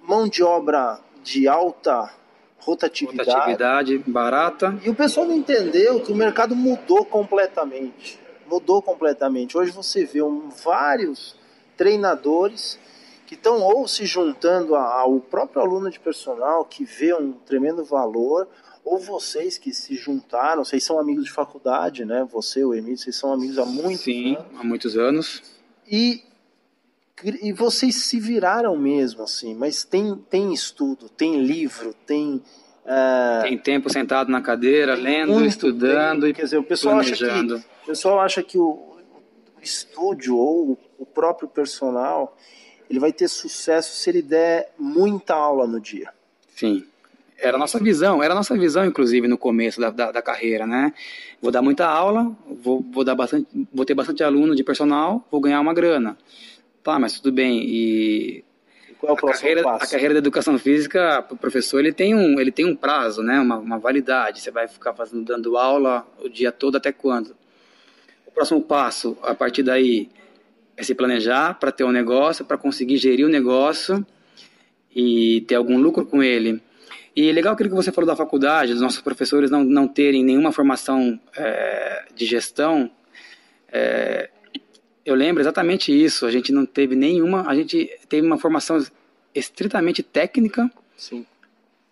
mão 0.02 0.26
de 0.26 0.42
obra 0.42 0.98
de 1.22 1.46
alta 1.46 2.10
rotatividade. 2.58 3.30
Rotatividade 3.30 3.98
barata. 3.98 4.78
E 4.82 4.88
o 4.88 4.94
pessoal 4.94 5.26
não 5.26 5.34
entendeu 5.34 6.00
que 6.00 6.12
o 6.12 6.16
mercado 6.16 6.56
mudou 6.56 7.04
completamente. 7.04 8.18
Mudou 8.46 8.80
completamente. 8.80 9.56
Hoje 9.56 9.70
você 9.70 10.04
vê 10.04 10.22
um, 10.22 10.48
vários 10.48 11.36
treinadores 11.76 12.78
que 13.26 13.34
estão 13.34 13.60
ou 13.62 13.88
se 13.88 14.04
juntando 14.06 14.74
ao 14.74 15.20
próprio 15.20 15.62
aluno 15.62 15.90
de 15.90 15.98
personal 15.98 16.64
que 16.64 16.84
vê 16.84 17.14
um 17.14 17.32
tremendo 17.32 17.84
valor, 17.84 18.48
ou 18.84 18.98
vocês 18.98 19.56
que 19.56 19.72
se 19.72 19.96
juntaram, 19.96 20.64
vocês 20.64 20.84
são 20.84 20.98
amigos 20.98 21.24
de 21.24 21.30
faculdade, 21.30 22.04
né? 22.04 22.26
Você, 22.30 22.62
o 22.64 22.74
Emílio, 22.74 22.98
vocês 22.98 23.16
são 23.16 23.32
amigos 23.32 23.58
há 23.58 23.64
muito 23.64 24.02
Sim, 24.02 24.36
anos. 24.36 24.60
há 24.60 24.64
muitos 24.64 24.96
anos. 24.98 25.42
E, 25.90 26.22
e 27.42 27.52
vocês 27.52 27.94
se 28.04 28.20
viraram 28.20 28.76
mesmo, 28.76 29.22
assim, 29.22 29.54
mas 29.54 29.84
tem, 29.84 30.14
tem 30.28 30.52
estudo, 30.52 31.08
tem 31.08 31.40
livro, 31.40 31.94
tem. 32.06 32.42
Uh, 32.84 33.42
tem 33.42 33.56
tempo 33.56 33.90
sentado 33.90 34.30
na 34.30 34.42
cadeira, 34.42 34.94
lendo, 34.94 35.42
estudando 35.46 36.22
tempo. 36.22 36.26
e 36.26 36.34
Quer 36.34 36.42
dizer, 36.42 36.58
o 36.58 36.64
pessoal 36.64 36.96
planejando. 36.96 37.54
Acha 37.54 37.64
que, 37.64 37.82
o 37.82 37.86
pessoal 37.86 38.20
acha 38.20 38.42
que 38.42 38.58
o, 38.58 38.68
o 38.68 39.60
estúdio 39.62 40.36
ou 40.36 40.78
o 40.98 41.06
próprio 41.06 41.48
personal 41.48 42.36
ele 42.88 42.98
vai 42.98 43.12
ter 43.12 43.28
sucesso 43.28 43.96
se 43.96 44.10
ele 44.10 44.22
der 44.22 44.72
muita 44.78 45.34
aula 45.34 45.66
no 45.66 45.80
dia. 45.80 46.10
Sim. 46.54 46.84
Era 47.38 47.56
a 47.56 47.58
nossa 47.58 47.78
visão, 47.78 48.22
era 48.22 48.32
a 48.32 48.36
nossa 48.36 48.56
visão, 48.56 48.84
inclusive, 48.84 49.26
no 49.26 49.36
começo 49.36 49.80
da, 49.80 49.90
da, 49.90 50.12
da 50.12 50.22
carreira, 50.22 50.66
né? 50.66 50.92
Vou 51.42 51.50
dar 51.50 51.60
muita 51.60 51.86
aula, 51.86 52.34
vou, 52.46 52.84
vou, 52.92 53.04
dar 53.04 53.14
bastante, 53.14 53.48
vou 53.72 53.84
ter 53.84 53.94
bastante 53.94 54.22
aluno 54.22 54.54
de 54.54 54.62
personal, 54.62 55.26
vou 55.30 55.40
ganhar 55.40 55.60
uma 55.60 55.74
grana. 55.74 56.16
Tá, 56.82 56.98
mas 56.98 57.18
tudo 57.18 57.32
bem. 57.32 57.60
E 57.66 58.44
qual 58.98 59.10
é 59.10 59.20
o 59.20 59.28
a 59.28 59.32
carreira, 59.32 59.62
passo? 59.62 59.84
a 59.84 59.88
carreira 59.88 60.14
da 60.14 60.18
educação 60.18 60.58
física, 60.58 61.26
o 61.30 61.36
professor 61.36 61.80
ele 61.80 61.92
tem 61.92 62.14
um, 62.14 62.40
ele 62.40 62.52
tem 62.52 62.64
um 62.64 62.76
prazo, 62.76 63.22
né? 63.22 63.40
Uma, 63.40 63.58
uma 63.58 63.78
validade. 63.78 64.40
Você 64.40 64.50
vai 64.50 64.68
ficar 64.68 64.94
fazendo, 64.94 65.24
dando 65.24 65.56
aula 65.58 66.06
o 66.22 66.28
dia 66.28 66.52
todo 66.52 66.76
até 66.76 66.92
quando? 66.92 67.36
O 68.26 68.30
próximo 68.30 68.62
passo, 68.62 69.18
a 69.22 69.34
partir 69.34 69.62
daí, 69.62 70.08
é 70.76 70.82
se 70.82 70.94
planejar 70.94 71.54
para 71.54 71.70
ter 71.72 71.84
um 71.84 71.92
negócio, 71.92 72.44
para 72.44 72.58
conseguir 72.58 72.96
gerir 72.96 73.26
o 73.26 73.28
negócio 73.28 74.04
e 74.94 75.42
ter 75.42 75.54
algum 75.54 75.78
lucro 75.78 76.04
com 76.04 76.22
ele. 76.22 76.60
E 77.16 77.30
legal 77.30 77.54
aquilo 77.54 77.68
que 77.68 77.76
você 77.76 77.92
falou 77.92 78.06
da 78.06 78.16
faculdade, 78.16 78.72
dos 78.72 78.82
nossos 78.82 79.00
professores 79.00 79.50
não, 79.50 79.62
não 79.62 79.86
terem 79.86 80.24
nenhuma 80.24 80.50
formação 80.50 81.18
é, 81.36 82.06
de 82.14 82.26
gestão. 82.26 82.90
É, 83.68 84.30
eu 85.04 85.14
lembro 85.14 85.40
exatamente 85.40 85.92
isso. 85.92 86.26
A 86.26 86.30
gente 86.30 86.50
não 86.52 86.66
teve 86.66 86.96
nenhuma. 86.96 87.48
A 87.48 87.54
gente 87.54 87.88
teve 88.08 88.26
uma 88.26 88.38
formação 88.38 88.84
estritamente 89.32 90.02
técnica. 90.02 90.68
Sim. 90.96 91.24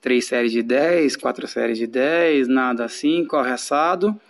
Três 0.01 0.25
séries 0.27 0.51
de 0.51 0.63
10, 0.63 1.15
quatro 1.17 1.47
séries 1.47 1.79
de 1.79 1.87
10, 1.87 2.49
nada 2.49 2.85
assim, 2.85 3.25
corre 3.25 3.53
assado. 3.53 4.21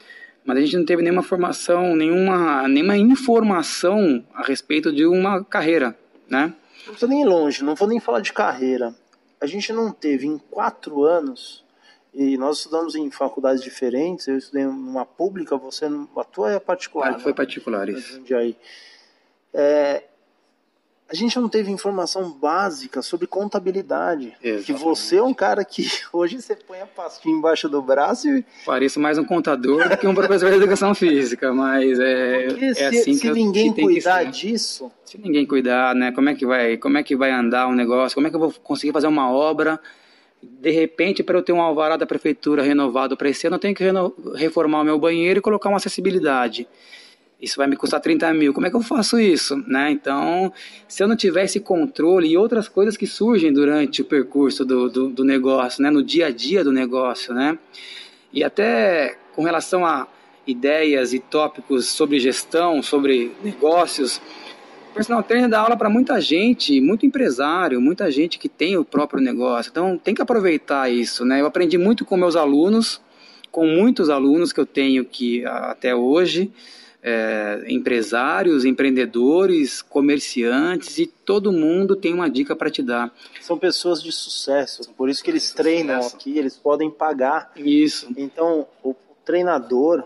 Mas 0.45 0.57
a 0.57 0.61
gente 0.61 0.77
não 0.77 0.85
teve 0.85 1.03
nenhuma 1.03 1.23
formação, 1.23 1.95
nenhuma, 1.95 2.67
nenhuma 2.69 2.97
informação 2.97 4.25
a 4.35 4.43
respeito 4.43 4.93
de 4.93 5.07
uma 5.07 5.45
carreira, 5.45 5.97
né? 6.29 6.53
Não 6.87 6.95
precisa 6.95 7.07
nem 7.07 7.23
ir 7.23 7.27
longe, 7.27 7.63
não 7.63 7.75
vou 7.75 7.87
nem 7.87 8.01
falar 8.01 8.21
de 8.21 8.33
carreira 8.33 8.95
a 9.43 9.47
gente 9.47 9.73
não 9.73 9.91
teve 9.91 10.25
em 10.25 10.39
quatro 10.39 11.05
anos, 11.05 11.65
e 12.15 12.39
nós 12.39 12.59
estudamos 12.59 12.95
em 12.95 13.11
faculdades 13.11 13.61
diferentes, 13.61 14.29
eu 14.29 14.39
estudei 14.39 14.65
numa 14.65 15.05
pública, 15.05 15.57
você, 15.57 15.87
a 16.17 16.25
tua 16.25 16.53
é 16.53 16.61
particular. 16.61 17.15
Ah, 17.15 17.19
foi 17.19 17.35
particular, 17.35 17.89
isso. 17.89 18.23
É, 19.53 20.05
a 21.13 21.15
gente 21.15 21.39
não 21.39 21.47
teve 21.47 21.71
informação 21.71 22.31
básica 22.31 23.03
sobre 23.03 23.27
contabilidade. 23.27 24.35
Exatamente. 24.43 24.65
Que 24.65 24.73
você 24.73 25.17
é 25.17 25.23
um 25.23 25.35
cara 25.35 25.63
que 25.63 25.87
hoje 26.11 26.41
você 26.41 26.57
põe 26.57 26.81
a 26.81 26.87
pastinha 26.87 27.37
embaixo 27.37 27.69
do 27.69 27.83
braço 27.83 28.31
e. 28.31 28.43
Pareço 28.65 28.99
mais 28.99 29.19
um 29.19 29.25
contador 29.25 29.91
do 29.91 29.97
que 29.99 30.07
um 30.07 30.15
professor 30.15 30.51
de 30.51 30.57
educação 30.57 30.95
física, 30.95 31.53
mas 31.53 32.01
é, 32.01 32.47
é 32.47 32.75
se, 32.75 32.85
assim 32.85 33.15
se 33.15 33.21
que 33.21 33.31
ninguém 33.31 33.75
que 33.75 33.83
cuidar 33.83 34.25
disso. 34.25 34.91
Se 35.05 35.19
ninguém 35.19 35.45
cuidar, 35.45 35.95
né? 35.95 36.13
Como 36.13 36.31
é 36.31 36.35
que 36.35 36.47
vai, 36.47 36.79
como 36.79 36.97
é 36.97 37.03
que 37.03 37.15
vai 37.15 37.31
andar 37.31 37.69
um 37.69 37.75
negócio? 37.75 38.15
Como 38.15 38.27
é 38.27 38.31
que 38.31 38.37
eu 38.37 38.41
vou 38.41 38.55
conseguir 38.63 38.93
fazer 38.93 39.07
uma 39.07 39.31
obra? 39.31 39.79
De 40.43 40.71
repente, 40.71 41.23
para 41.23 41.37
eu 41.37 41.43
ter 41.43 41.53
um 41.53 41.61
alvará 41.61 41.99
da 41.99 42.07
prefeitura 42.07 42.63
renovado 42.63 43.19
para 43.19 43.29
esse 43.29 43.47
ano, 43.47 43.57
eu 43.57 43.61
tenho 43.61 43.75
que 43.75 43.85
reformar 44.35 44.81
o 44.81 44.85
meu 44.85 44.99
banheiro 44.99 45.41
e 45.41 45.43
colocar 45.43 45.69
uma 45.69 45.77
acessibilidade 45.77 46.67
isso 47.43 47.57
vai 47.57 47.67
me 47.67 47.75
custar 47.75 48.01
30 48.01 48.33
mil, 48.35 48.55
como 48.55 48.69
é 48.69 48.71
que 48.71 48.77
eu 48.77 48.81
faço 48.81 49.19
isso? 49.19 49.57
Né? 49.67 49.91
Então, 49.91 50.53
se 50.87 51.03
eu 51.03 51.09
não 51.09 51.17
tiver 51.17 51.45
esse 51.45 51.59
controle 51.59 52.29
e 52.29 52.37
outras 52.37 52.69
coisas 52.69 52.97
que 52.97 53.05
surgem 53.05 53.53
durante 53.53 54.01
o 54.01 54.05
percurso 54.05 54.65
do, 54.65 54.89
do, 54.89 55.09
do, 55.09 55.25
negócio, 55.25 55.83
né? 55.83 55.91
no 55.91 56.05
dia 56.05 56.27
a 56.27 56.31
dia 56.31 56.63
do 56.63 56.71
negócio, 56.71 57.35
né? 57.35 57.59
e 58.33 58.45
até 58.45 59.19
com 59.35 59.43
relação 59.43 59.85
a 59.85 60.07
ideias 60.47 61.13
e 61.13 61.19
tópicos 61.19 61.87
sobre 61.89 62.21
gestão, 62.21 62.81
sobre 62.81 63.33
negócios, 63.43 64.21
o 64.93 64.95
personal 64.95 65.23
trainer 65.23 65.49
dá 65.49 65.61
aula 65.61 65.77
para 65.77 65.91
muita 65.91 66.21
gente, 66.21 66.81
muito 66.81 67.05
empresário, 67.05 67.81
muita 67.81 68.09
gente 68.11 68.39
que 68.39 68.49
tem 68.49 68.77
o 68.77 68.85
próprio 68.85 69.21
negócio, 69.21 69.71
então 69.71 69.99
tem 69.99 70.15
que 70.15 70.23
aproveitar 70.23 70.93
isso. 70.93 71.25
Né? 71.25 71.41
Eu 71.41 71.47
aprendi 71.47 71.77
muito 71.77 72.05
com 72.05 72.17
meus 72.17 72.37
alunos, 72.37 73.01
com 73.51 73.67
muitos 73.67 74.11
alunos 74.11 74.53
que 74.53 74.61
eu 74.61 74.67
tenho 74.67 75.05
que 75.05 75.45
até 75.45 75.95
hoje, 75.95 76.53
é, 77.03 77.65
empresários, 77.69 78.65
empreendedores, 78.65 79.83
comerciantes 79.83 80.99
e 80.99 81.07
todo 81.07 81.53
mundo 81.53 81.97
tem 81.97 82.15
uma 82.15 82.31
dica 82.31 82.55
para 82.55 82.71
te 82.71 82.83
dar. 82.83 83.13
São 83.41 83.59
pessoas 83.59 84.03
de 84.03 84.13
sucesso, 84.13 84.89
por 84.97 85.09
isso 85.09 85.23
que 85.23 85.31
eles 85.31 85.53
treinam 85.53 86.01
sucesso. 86.03 86.17
aqui, 86.17 86.39
eles 86.39 86.57
podem 86.57 86.91
pagar. 86.91 87.51
Isso. 87.57 88.09
Então, 88.17 88.67
o 88.85 88.95
treinador 89.25 90.05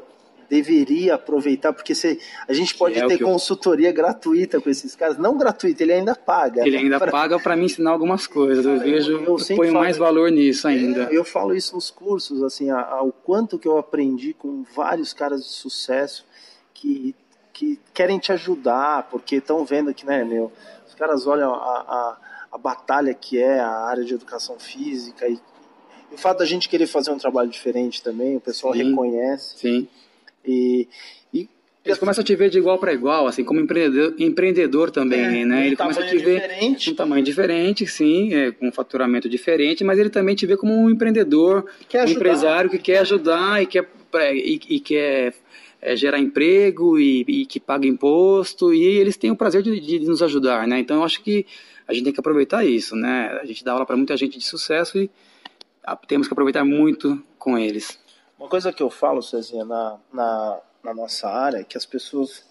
deveria 0.48 1.16
aproveitar, 1.16 1.72
porque 1.72 1.94
se, 1.94 2.18
a 2.48 2.52
gente 2.52 2.74
pode 2.74 2.98
é 2.98 3.06
ter 3.06 3.18
consultoria 3.18 3.90
eu... 3.90 3.94
gratuita 3.94 4.60
com 4.60 4.70
esses 4.70 4.94
caras, 4.94 5.18
não 5.18 5.36
gratuita, 5.36 5.82
ele 5.82 5.92
ainda 5.92 6.14
paga. 6.14 6.66
Ele 6.66 6.76
ainda 6.76 6.98
pra... 7.00 7.10
paga 7.10 7.38
para 7.38 7.56
me 7.56 7.64
ensinar 7.64 7.90
algumas 7.90 8.26
coisas, 8.26 8.64
eu, 8.64 8.74
eu 8.74 8.80
vejo, 8.80 9.12
eu, 9.12 9.24
eu 9.24 9.56
ponho 9.56 9.72
falo, 9.72 9.84
mais 9.84 9.96
valor 9.96 10.30
nisso 10.30 10.68
ainda. 10.68 11.08
É, 11.10 11.16
eu 11.16 11.24
falo 11.24 11.54
isso 11.54 11.74
nos 11.74 11.90
cursos, 11.90 12.42
assim, 12.42 12.70
o 12.70 13.12
quanto 13.12 13.58
que 13.58 13.68
eu 13.68 13.76
aprendi 13.76 14.32
com 14.32 14.64
vários 14.74 15.12
caras 15.12 15.42
de 15.42 15.50
sucesso, 15.50 16.24
que, 16.76 17.14
que 17.52 17.78
querem 17.94 18.18
te 18.18 18.32
ajudar, 18.32 19.08
porque 19.10 19.36
estão 19.36 19.64
vendo 19.64 19.92
que, 19.94 20.04
né, 20.04 20.22
meu, 20.24 20.52
os 20.86 20.94
caras 20.94 21.26
olham 21.26 21.54
a, 21.54 21.56
a, 21.58 22.16
a, 22.52 22.58
batalha 22.58 23.14
que 23.14 23.38
é 23.38 23.58
a 23.58 23.86
área 23.86 24.04
de 24.04 24.14
educação 24.14 24.58
física 24.58 25.26
e, 25.26 25.38
e, 26.12 26.14
o 26.14 26.18
fato 26.18 26.38
da 26.38 26.44
gente 26.44 26.68
querer 26.68 26.86
fazer 26.86 27.10
um 27.10 27.18
trabalho 27.18 27.48
diferente 27.48 28.02
também, 28.02 28.36
o 28.36 28.40
pessoal 28.40 28.74
sim, 28.74 28.90
reconhece. 28.90 29.58
Sim. 29.58 29.88
E, 30.44 30.86
e 31.32 31.48
eles 31.84 31.98
começam 31.98 32.22
a 32.22 32.24
te 32.24 32.36
ver 32.36 32.50
de 32.50 32.58
igual 32.58 32.78
para 32.78 32.92
igual, 32.92 33.26
assim, 33.26 33.42
como 33.42 33.60
empreendedor, 33.60 34.14
empreendedor 34.18 34.90
também, 34.90 35.42
é, 35.42 35.44
né? 35.44 35.66
Ele 35.66 35.76
começa 35.76 36.00
a 36.00 36.06
te 36.06 36.18
ver 36.18 36.42
diferente. 36.42 36.90
um 36.90 36.94
tamanho 36.94 37.24
diferente, 37.24 37.86
sim, 37.86 38.34
é, 38.34 38.50
com 38.52 38.68
um 38.68 38.72
faturamento 38.72 39.28
diferente, 39.28 39.82
mas 39.82 39.98
ele 39.98 40.10
também 40.10 40.34
te 40.34 40.44
vê 40.44 40.56
como 40.56 40.74
um 40.74 40.90
empreendedor, 40.90 41.64
um 41.94 42.10
empresário 42.10 42.68
que 42.68 42.78
quer 42.78 42.98
ajudar 42.98 43.62
e 43.62 43.66
quer, 43.66 43.88
e, 44.34 44.60
e 44.68 44.80
quer 44.80 45.34
é, 45.86 45.94
gerar 45.94 46.18
emprego 46.18 46.98
e, 46.98 47.24
e, 47.28 47.46
que 47.46 47.60
paga 47.60 47.86
imposto, 47.86 48.74
e 48.74 48.82
eles 48.82 49.16
têm 49.16 49.30
o 49.30 49.36
prazer 49.36 49.62
de, 49.62 49.78
de, 49.78 50.00
nos 50.00 50.20
ajudar, 50.20 50.66
né? 50.66 50.80
Então 50.80 50.96
eu 50.96 51.04
acho 51.04 51.22
que 51.22 51.46
a 51.86 51.94
gente 51.94 52.02
tem 52.02 52.12
que 52.12 52.18
aproveitar 52.18 52.64
isso, 52.64 52.96
né? 52.96 53.38
A 53.40 53.44
gente 53.44 53.64
dá 53.64 53.70
aula 53.70 53.86
para 53.86 53.96
muita 53.96 54.16
gente 54.16 54.36
de 54.36 54.44
sucesso 54.44 54.98
e 54.98 55.08
temos 56.08 56.26
que 56.26 56.32
aproveitar 56.32 56.64
muito 56.64 57.22
com 57.38 57.56
eles. 57.56 58.00
Uma 58.36 58.48
coisa 58.48 58.72
que 58.72 58.82
eu 58.82 58.90
falo, 58.90 59.22
Cezinha, 59.22 59.64
na, 59.64 59.96
na, 60.12 60.60
na 60.82 60.92
nossa 60.92 61.28
área 61.28 61.58
é 61.58 61.64
que 61.64 61.78
as 61.78 61.86
pessoas 61.86 62.44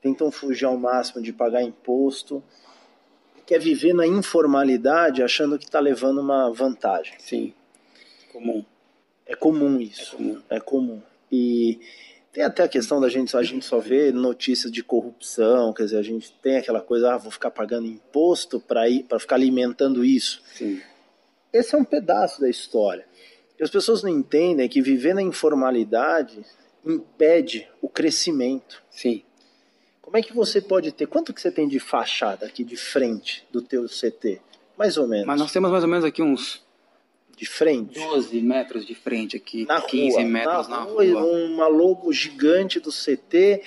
tentam 0.00 0.30
fugir 0.30 0.66
ao 0.66 0.78
máximo 0.78 1.20
de 1.20 1.32
pagar 1.32 1.64
imposto, 1.64 2.40
quer 3.44 3.58
viver 3.58 3.92
na 3.92 4.06
informalidade 4.06 5.20
achando 5.20 5.58
que 5.58 5.64
está 5.64 5.80
levando 5.80 6.20
uma 6.20 6.52
vantagem. 6.52 7.14
Sim, 7.18 7.52
comum. 8.32 8.64
É 9.26 9.34
comum 9.34 9.80
isso. 9.80 10.14
É 10.14 10.18
comum. 10.18 10.42
É 10.48 10.60
comum. 10.60 11.02
E 11.30 11.80
tem 12.38 12.44
até 12.44 12.62
a 12.62 12.68
questão 12.68 13.00
da 13.00 13.08
gente, 13.08 13.36
a 13.36 13.42
gente 13.42 13.64
só 13.64 13.80
vê 13.80 14.12
notícias 14.12 14.70
de 14.70 14.80
corrupção, 14.80 15.72
quer 15.72 15.86
dizer, 15.86 15.98
a 15.98 16.02
gente 16.02 16.30
tem 16.40 16.56
aquela 16.56 16.80
coisa, 16.80 17.14
ah, 17.14 17.18
vou 17.18 17.32
ficar 17.32 17.50
pagando 17.50 17.88
imposto 17.88 18.60
para 18.60 18.88
ir 18.88 19.02
para 19.02 19.18
ficar 19.18 19.34
alimentando 19.34 20.04
isso. 20.04 20.40
Sim. 20.54 20.80
Esse 21.52 21.74
é 21.74 21.78
um 21.78 21.82
pedaço 21.82 22.40
da 22.40 22.48
história. 22.48 23.04
E 23.58 23.62
as 23.64 23.68
pessoas 23.68 24.04
não 24.04 24.10
entendem 24.10 24.68
que 24.68 24.80
viver 24.80 25.14
na 25.14 25.20
informalidade 25.22 26.46
impede 26.86 27.68
o 27.82 27.88
crescimento. 27.88 28.84
Sim. 28.88 29.24
Como 30.00 30.16
é 30.16 30.22
que 30.22 30.32
você 30.32 30.60
pode 30.60 30.92
ter? 30.92 31.08
Quanto 31.08 31.34
que 31.34 31.40
você 31.40 31.50
tem 31.50 31.66
de 31.66 31.80
fachada 31.80 32.46
aqui 32.46 32.62
de 32.62 32.76
frente 32.76 33.44
do 33.50 33.60
teu 33.60 33.86
CT? 33.86 34.40
Mais 34.76 34.96
ou 34.96 35.08
menos. 35.08 35.26
Mas 35.26 35.40
nós 35.40 35.50
temos 35.50 35.72
mais 35.72 35.82
ou 35.82 35.90
menos 35.90 36.04
aqui 36.04 36.22
uns 36.22 36.64
de 37.38 37.46
frente. 37.46 37.98
12 37.98 38.40
metros 38.40 38.84
de 38.84 38.94
frente 38.94 39.36
aqui, 39.36 39.64
na 39.64 39.80
15 39.80 40.16
rua, 40.16 40.24
metros 40.24 40.68
na, 40.68 40.76
na 40.78 40.82
rua, 40.82 41.04
rua. 41.04 41.22
Uma 41.22 41.68
logo 41.68 42.12
gigante 42.12 42.80
do 42.80 42.90
CT, 42.90 43.62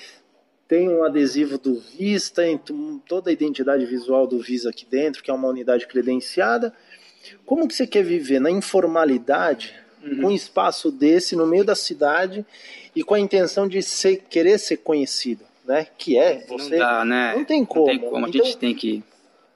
tem 0.68 0.88
um 0.88 1.02
adesivo 1.04 1.58
do 1.58 1.80
VIS, 1.80 2.30
tem 2.30 2.60
toda 3.06 3.30
a 3.30 3.32
identidade 3.32 3.84
visual 3.86 4.26
do 4.26 4.38
VIS 4.38 4.66
aqui 4.66 4.86
dentro, 4.86 5.22
que 5.22 5.30
é 5.30 5.34
uma 5.34 5.48
unidade 5.48 5.86
credenciada. 5.86 6.72
Como 7.46 7.66
que 7.66 7.74
você 7.74 7.86
quer 7.86 8.04
viver 8.04 8.40
na 8.40 8.50
informalidade, 8.50 9.74
uhum. 10.02 10.20
com 10.20 10.26
um 10.28 10.30
espaço 10.30 10.90
desse 10.90 11.34
no 11.34 11.46
meio 11.46 11.64
da 11.64 11.74
cidade 11.74 12.44
e 12.94 13.02
com 13.02 13.14
a 13.14 13.20
intenção 13.20 13.66
de 13.66 13.82
ser, 13.82 14.24
querer 14.28 14.58
ser 14.58 14.78
conhecido, 14.78 15.44
né? 15.64 15.86
Que 15.96 16.18
é 16.18 16.44
você. 16.46 16.70
Não 16.70 16.78
dá, 16.78 17.04
né? 17.04 17.34
Não 17.36 17.44
tem 17.44 17.64
como. 17.64 17.86
Não 17.86 17.98
tem 17.98 18.10
como. 18.10 18.26
A 18.26 18.28
então, 18.28 18.44
gente 18.44 18.56
tem 18.58 18.74
que 18.74 19.02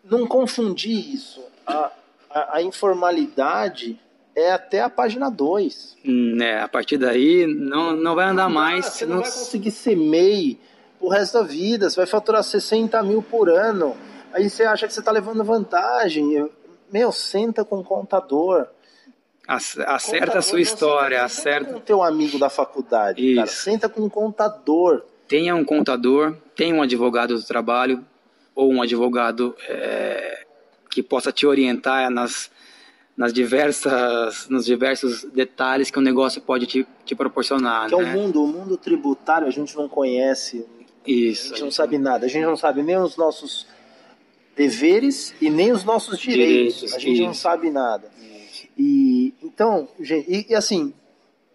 não 0.04 0.26
confundir 0.26 1.14
isso. 1.14 1.42
A, 1.66 1.92
a, 2.30 2.56
a 2.58 2.62
informalidade 2.62 3.98
é 4.36 4.52
até 4.52 4.82
a 4.82 4.90
página 4.90 5.30
2. 5.30 5.96
Hum, 6.04 6.36
é, 6.42 6.60
a 6.60 6.68
partir 6.68 6.98
daí 6.98 7.46
não, 7.46 7.96
não 7.96 8.14
vai 8.14 8.26
andar 8.26 8.50
mais. 8.50 8.84
Você 8.84 9.06
não, 9.06 9.16
não 9.16 9.22
vai 9.22 9.32
conseguir 9.32 9.70
ser 9.70 9.96
MEI 9.96 10.60
o 11.00 11.08
resto 11.08 11.38
da 11.38 11.42
vida, 11.42 11.88
você 11.88 11.96
vai 11.96 12.06
faturar 12.06 12.44
60 12.44 13.02
mil 13.02 13.22
por 13.22 13.48
ano. 13.48 13.96
Aí 14.32 14.48
você 14.50 14.64
acha 14.64 14.86
que 14.86 14.92
você 14.92 15.00
está 15.00 15.10
levando 15.10 15.42
vantagem. 15.42 16.48
Meu, 16.92 17.10
senta 17.10 17.64
com 17.64 17.78
o 17.78 17.84
contador. 17.84 18.66
Acerta 19.48 20.38
a 20.38 20.42
sua 20.42 20.60
história, 20.60 21.22
acerta. 21.22 21.72
com 21.72 21.78
o 21.78 21.80
teu 21.80 22.02
amigo 22.02 22.38
da 22.38 22.50
faculdade, 22.50 23.24
Isso. 23.24 23.36
cara. 23.36 23.46
Senta 23.46 23.88
com 23.88 24.02
um 24.02 24.08
contador. 24.08 25.02
Tenha 25.28 25.54
um 25.54 25.64
contador, 25.64 26.36
tenha 26.54 26.74
um 26.74 26.82
advogado 26.82 27.34
do 27.34 27.42
trabalho 27.42 28.04
ou 28.54 28.72
um 28.72 28.82
advogado 28.82 29.54
é, 29.68 30.44
que 30.90 31.02
possa 31.02 31.32
te 31.32 31.46
orientar 31.46 32.10
nas, 32.10 32.50
nas 33.16 33.32
diversas, 33.32 34.46
nos 34.48 34.66
diversos 34.66 35.24
detalhes 35.24 35.90
que 35.90 35.98
o 35.98 36.02
negócio 36.02 36.40
pode 36.42 36.66
te, 36.66 36.86
te 37.04 37.14
proporcionar. 37.14 37.88
Que 37.88 37.96
né? 37.96 38.02
é 38.02 38.04
o 38.04 38.06
né? 38.06 38.14
mundo, 38.14 38.44
o 38.44 38.46
mundo 38.46 38.76
tributário 38.76 39.48
a 39.48 39.50
gente 39.50 39.74
não 39.74 39.88
conhece. 39.88 40.66
Isso. 41.06 41.46
A 41.46 41.56
gente 41.56 41.64
não 41.64 41.70
sabe 41.70 41.98
nada. 41.98 42.26
A 42.26 42.28
gente 42.28 42.44
não 42.44 42.56
sabe 42.56 42.82
nem 42.82 42.98
os 42.98 43.16
nossos 43.16 43.66
deveres 44.54 45.34
e 45.40 45.48
nem 45.48 45.72
os 45.72 45.84
nossos 45.84 46.18
direitos. 46.18 46.74
direitos 46.74 46.94
a 46.94 46.98
gente 46.98 47.14
isso. 47.14 47.24
não 47.24 47.34
sabe 47.34 47.70
nada. 47.70 48.10
E 48.76 49.34
então, 49.42 49.88
gente, 49.98 50.30
e, 50.30 50.46
e, 50.50 50.54
assim, 50.54 50.92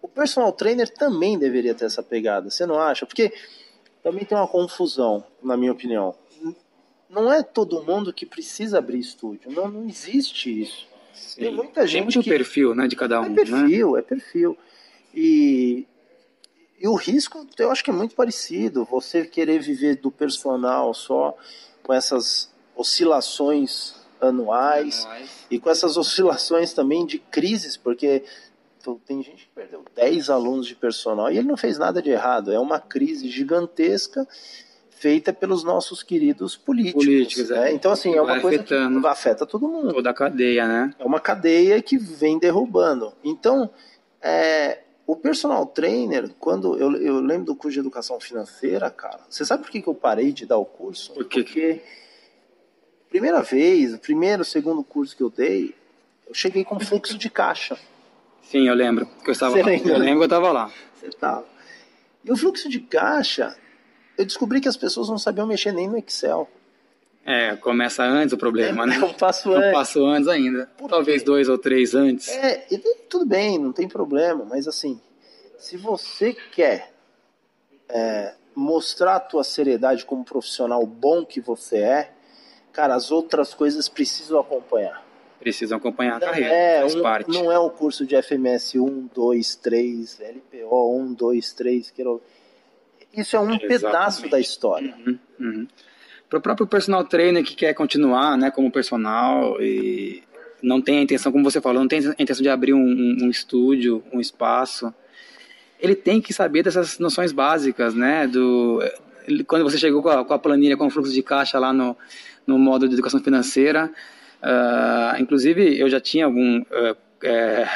o 0.00 0.08
personal 0.08 0.52
trainer 0.52 0.88
também 0.88 1.38
deveria 1.38 1.74
ter 1.74 1.84
essa 1.84 2.02
pegada, 2.02 2.50
você 2.50 2.66
não 2.66 2.80
acha? 2.80 3.06
Porque 3.06 3.32
também 4.02 4.24
tem 4.24 4.36
uma 4.36 4.48
confusão, 4.48 5.24
na 5.42 5.56
minha 5.56 5.70
opinião. 5.70 6.14
Não 7.08 7.30
é 7.30 7.42
todo 7.42 7.82
mundo 7.84 8.12
que 8.12 8.24
precisa 8.24 8.78
abrir 8.78 8.98
estúdio, 8.98 9.52
não, 9.52 9.68
não 9.68 9.88
existe 9.88 10.62
isso. 10.62 10.91
Sim. 11.12 11.40
Tem 11.40 11.54
muita 11.54 11.86
gente. 11.86 11.94
Tem 11.94 12.02
muito 12.02 12.22
que... 12.22 12.30
perfil, 12.30 12.74
né, 12.74 12.86
de 12.86 12.96
cada 12.96 13.20
um. 13.20 13.24
É 13.24 13.30
perfil, 13.30 13.92
né? 13.92 13.98
é 13.98 14.02
perfil. 14.02 14.58
E, 15.14 15.86
e 16.80 16.88
o 16.88 16.94
risco, 16.94 17.46
eu 17.58 17.70
acho 17.70 17.84
que 17.84 17.90
é 17.90 17.94
muito 17.94 18.14
parecido. 18.14 18.84
Você 18.90 19.24
querer 19.24 19.60
viver 19.60 19.96
do 19.96 20.10
personal 20.10 20.92
só 20.94 21.36
com 21.82 21.92
essas 21.92 22.50
oscilações 22.74 23.94
anuais, 24.20 25.04
anuais. 25.04 25.30
e 25.50 25.58
com 25.58 25.68
essas 25.68 25.96
oscilações 25.96 26.72
também 26.72 27.04
de 27.04 27.18
crises, 27.18 27.76
porque 27.76 28.24
tem 29.06 29.22
gente 29.22 29.44
que 29.44 29.50
perdeu 29.54 29.84
10 29.94 30.30
alunos 30.30 30.66
de 30.66 30.74
personal 30.74 31.30
e 31.30 31.38
ele 31.38 31.46
não 31.46 31.56
fez 31.56 31.78
nada 31.78 32.02
de 32.02 32.10
errado. 32.10 32.52
É 32.52 32.58
uma 32.58 32.80
crise 32.80 33.28
gigantesca 33.28 34.26
feita 35.02 35.32
pelos 35.32 35.64
nossos 35.64 36.00
queridos 36.00 36.56
políticos. 36.56 37.04
políticos 37.04 37.50
né? 37.50 37.70
é. 37.70 37.74
Então, 37.74 37.90
assim, 37.90 38.14
é 38.14 38.22
uma 38.22 38.40
coisa 38.40 38.60
afetando 38.60 39.00
que 39.00 39.06
afeta 39.08 39.44
todo 39.44 39.66
mundo. 39.66 39.92
Toda 39.92 40.10
a 40.10 40.14
cadeia, 40.14 40.68
né? 40.68 40.94
É 40.96 41.04
uma 41.04 41.18
cadeia 41.18 41.82
que 41.82 41.98
vem 41.98 42.38
derrubando. 42.38 43.12
Então, 43.24 43.68
é, 44.22 44.78
o 45.04 45.16
personal 45.16 45.66
trainer, 45.66 46.30
quando 46.38 46.78
eu, 46.78 46.92
eu 46.98 47.20
lembro 47.20 47.46
do 47.46 47.56
curso 47.56 47.74
de 47.74 47.80
educação 47.80 48.20
financeira, 48.20 48.88
cara, 48.90 49.18
você 49.28 49.44
sabe 49.44 49.64
por 49.64 49.72
que, 49.72 49.82
que 49.82 49.88
eu 49.88 49.94
parei 49.94 50.30
de 50.32 50.46
dar 50.46 50.58
o 50.58 50.64
curso? 50.64 51.12
Por 51.14 51.24
quê? 51.24 51.42
Porque 51.42 51.82
primeira 53.10 53.42
vez, 53.42 53.94
o 53.94 53.98
primeiro, 53.98 54.44
segundo 54.44 54.84
curso 54.84 55.16
que 55.16 55.22
eu 55.24 55.30
dei, 55.30 55.74
eu 56.28 56.32
cheguei 56.32 56.64
com 56.64 56.78
fluxo 56.78 57.18
de 57.18 57.28
caixa. 57.28 57.76
Sim, 58.44 58.68
eu 58.68 58.74
lembro 58.74 59.06
que 59.24 59.30
eu 59.30 59.32
estava 59.32 59.52
Você 59.52 59.62
lá. 59.62 59.68
Lembra? 59.68 59.92
Eu 59.94 59.98
lembro 59.98 60.18
que 60.18 60.22
eu 60.22 60.26
estava 60.26 60.52
lá. 60.52 60.70
Você 60.94 61.08
estava. 61.08 61.44
E 62.24 62.30
o 62.30 62.36
fluxo 62.36 62.68
de 62.68 62.78
caixa, 62.78 63.56
eu 64.16 64.24
descobri 64.24 64.60
que 64.60 64.68
as 64.68 64.76
pessoas 64.76 65.08
não 65.08 65.18
sabiam 65.18 65.46
mexer 65.46 65.72
nem 65.72 65.88
no 65.88 65.98
Excel. 65.98 66.48
É, 67.24 67.54
começa 67.56 68.02
antes 68.02 68.32
o 68.32 68.36
problema, 68.36 68.82
é, 68.84 68.86
né? 68.86 68.98
Um 68.98 69.12
passo 69.12 69.52
antes. 69.52 69.68
Um 69.68 69.72
passo 69.72 70.04
antes 70.04 70.28
ainda. 70.28 70.68
Talvez 70.88 71.22
dois 71.22 71.48
ou 71.48 71.56
três 71.56 71.94
antes. 71.94 72.28
É, 72.28 72.66
e 72.70 72.78
tudo 73.08 73.24
bem, 73.24 73.58
não 73.58 73.72
tem 73.72 73.86
problema, 73.86 74.44
mas 74.44 74.66
assim, 74.66 75.00
se 75.56 75.76
você 75.76 76.34
quer 76.52 76.92
é, 77.88 78.34
mostrar 78.54 79.16
a 79.16 79.20
tua 79.20 79.44
seriedade 79.44 80.04
como 80.04 80.24
profissional 80.24 80.84
bom 80.84 81.24
que 81.24 81.40
você 81.40 81.78
é, 81.78 82.12
cara, 82.72 82.94
as 82.94 83.12
outras 83.12 83.54
coisas 83.54 83.88
precisam 83.88 84.40
acompanhar. 84.40 85.04
Precisam 85.38 85.78
acompanhar 85.78 86.16
a 86.16 86.18
não 86.20 86.26
carreira, 86.28 86.54
é, 86.54 86.80
faz 86.80 86.94
um, 86.94 87.02
parte. 87.02 87.30
Não 87.30 87.52
é 87.52 87.58
o 87.58 87.70
curso 87.70 88.06
de 88.06 88.20
FMS 88.20 88.78
1, 88.78 89.08
2, 89.14 89.56
3, 89.56 90.20
LPO 90.20 90.98
1, 90.98 91.14
2, 91.14 91.52
3, 91.52 91.90
quero... 91.90 92.22
Isso 93.16 93.36
é 93.36 93.40
um 93.40 93.58
pedaço 93.58 94.28
da 94.28 94.40
história. 94.40 94.94
Uhum, 95.06 95.18
uhum. 95.38 95.66
Para 96.28 96.38
o 96.38 96.42
próprio 96.42 96.66
personal 96.66 97.04
trainer 97.04 97.44
que 97.44 97.54
quer 97.54 97.74
continuar 97.74 98.38
né, 98.38 98.50
como 98.50 98.70
personal 98.70 99.60
e 99.60 100.22
não 100.62 100.80
tem 100.80 100.98
a 100.98 101.02
intenção, 101.02 101.30
como 101.30 101.44
você 101.44 101.60
falou, 101.60 101.80
não 101.80 101.88
tem 101.88 101.98
a 102.06 102.22
intenção 102.22 102.42
de 102.42 102.48
abrir 102.48 102.72
um, 102.72 102.78
um, 102.78 103.24
um 103.24 103.30
estúdio, 103.30 104.02
um 104.12 104.20
espaço, 104.20 104.94
ele 105.82 105.96
tem 105.96 106.20
que 106.20 106.32
saber 106.32 106.62
dessas 106.62 107.00
noções 107.00 107.32
básicas, 107.32 107.92
né? 107.92 108.28
Do, 108.28 108.80
quando 109.48 109.64
você 109.64 109.76
chegou 109.76 110.00
com 110.00 110.08
a, 110.08 110.24
com 110.24 110.32
a 110.32 110.38
planilha, 110.38 110.76
com 110.76 110.86
o 110.86 110.90
fluxo 110.90 111.12
de 111.12 111.22
caixa 111.24 111.58
lá 111.58 111.72
no, 111.72 111.96
no 112.46 112.56
modo 112.56 112.86
de 112.86 112.94
educação 112.94 113.20
financeira. 113.20 113.90
Uh, 114.40 115.20
inclusive, 115.20 115.76
eu 115.78 115.88
já 115.88 116.00
tinha 116.00 116.24
algum 116.24 116.60
uh, 116.60 116.96
é, 117.24 117.68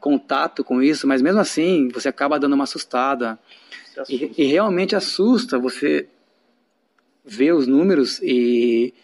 contato 0.00 0.64
com 0.64 0.82
isso, 0.82 1.06
mas 1.06 1.20
mesmo 1.20 1.40
assim, 1.40 1.88
você 1.88 2.08
acaba 2.08 2.40
dando 2.40 2.54
uma 2.54 2.64
assustada. 2.64 3.38
E, 4.08 4.32
e, 4.38 4.44
realmente 4.46 4.96
assusta 4.96 5.58
você 5.58 6.06
ver 7.24 7.52
os 7.52 7.66
números 7.66 8.20
e 8.22 8.94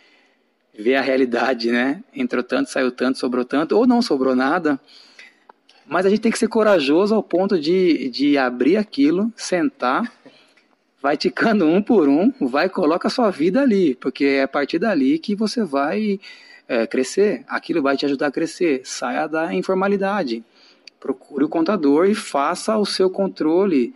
ver 0.78 0.96
a 0.96 1.00
realidade, 1.00 1.70
né? 1.70 2.02
Entrou 2.14 2.42
tanto, 2.42 2.70
saiu 2.70 2.90
tanto, 2.90 3.18
sobrou 3.18 3.44
tanto, 3.44 3.76
ou 3.76 3.86
não 3.86 4.00
sobrou 4.00 4.34
nada. 4.34 4.80
Mas 5.86 6.06
a 6.06 6.10
gente 6.10 6.20
tem 6.20 6.32
que 6.32 6.38
ser 6.38 6.48
corajoso 6.48 7.14
ao 7.14 7.22
ponto 7.22 7.58
de, 7.58 8.08
de 8.10 8.36
abrir 8.36 8.76
aquilo, 8.76 9.32
sentar 9.36 10.12
vai 11.00 11.16
ticando 11.16 11.64
um 11.64 11.80
por 11.80 12.08
um, 12.08 12.32
vai 12.40 12.68
coloca 12.68 13.08
a 13.08 13.10
sua 13.10 13.30
vida 13.30 13.62
ali, 13.62 13.94
porque 13.94 14.24
é 14.24 14.42
a 14.42 14.48
partir 14.48 14.78
dali 14.78 15.18
que 15.18 15.34
você 15.34 15.64
vai 15.64 16.20
é, 16.66 16.86
crescer. 16.86 17.44
Aquilo 17.48 17.82
vai 17.82 17.96
te 17.96 18.04
ajudar 18.04 18.26
a 18.26 18.32
crescer. 18.32 18.82
Saia 18.84 19.26
da 19.26 19.54
informalidade. 19.54 20.44
Procure 21.00 21.44
o 21.44 21.48
contador 21.48 22.06
e 22.06 22.14
faça 22.14 22.76
o 22.76 22.84
seu 22.84 23.08
controle. 23.08 23.94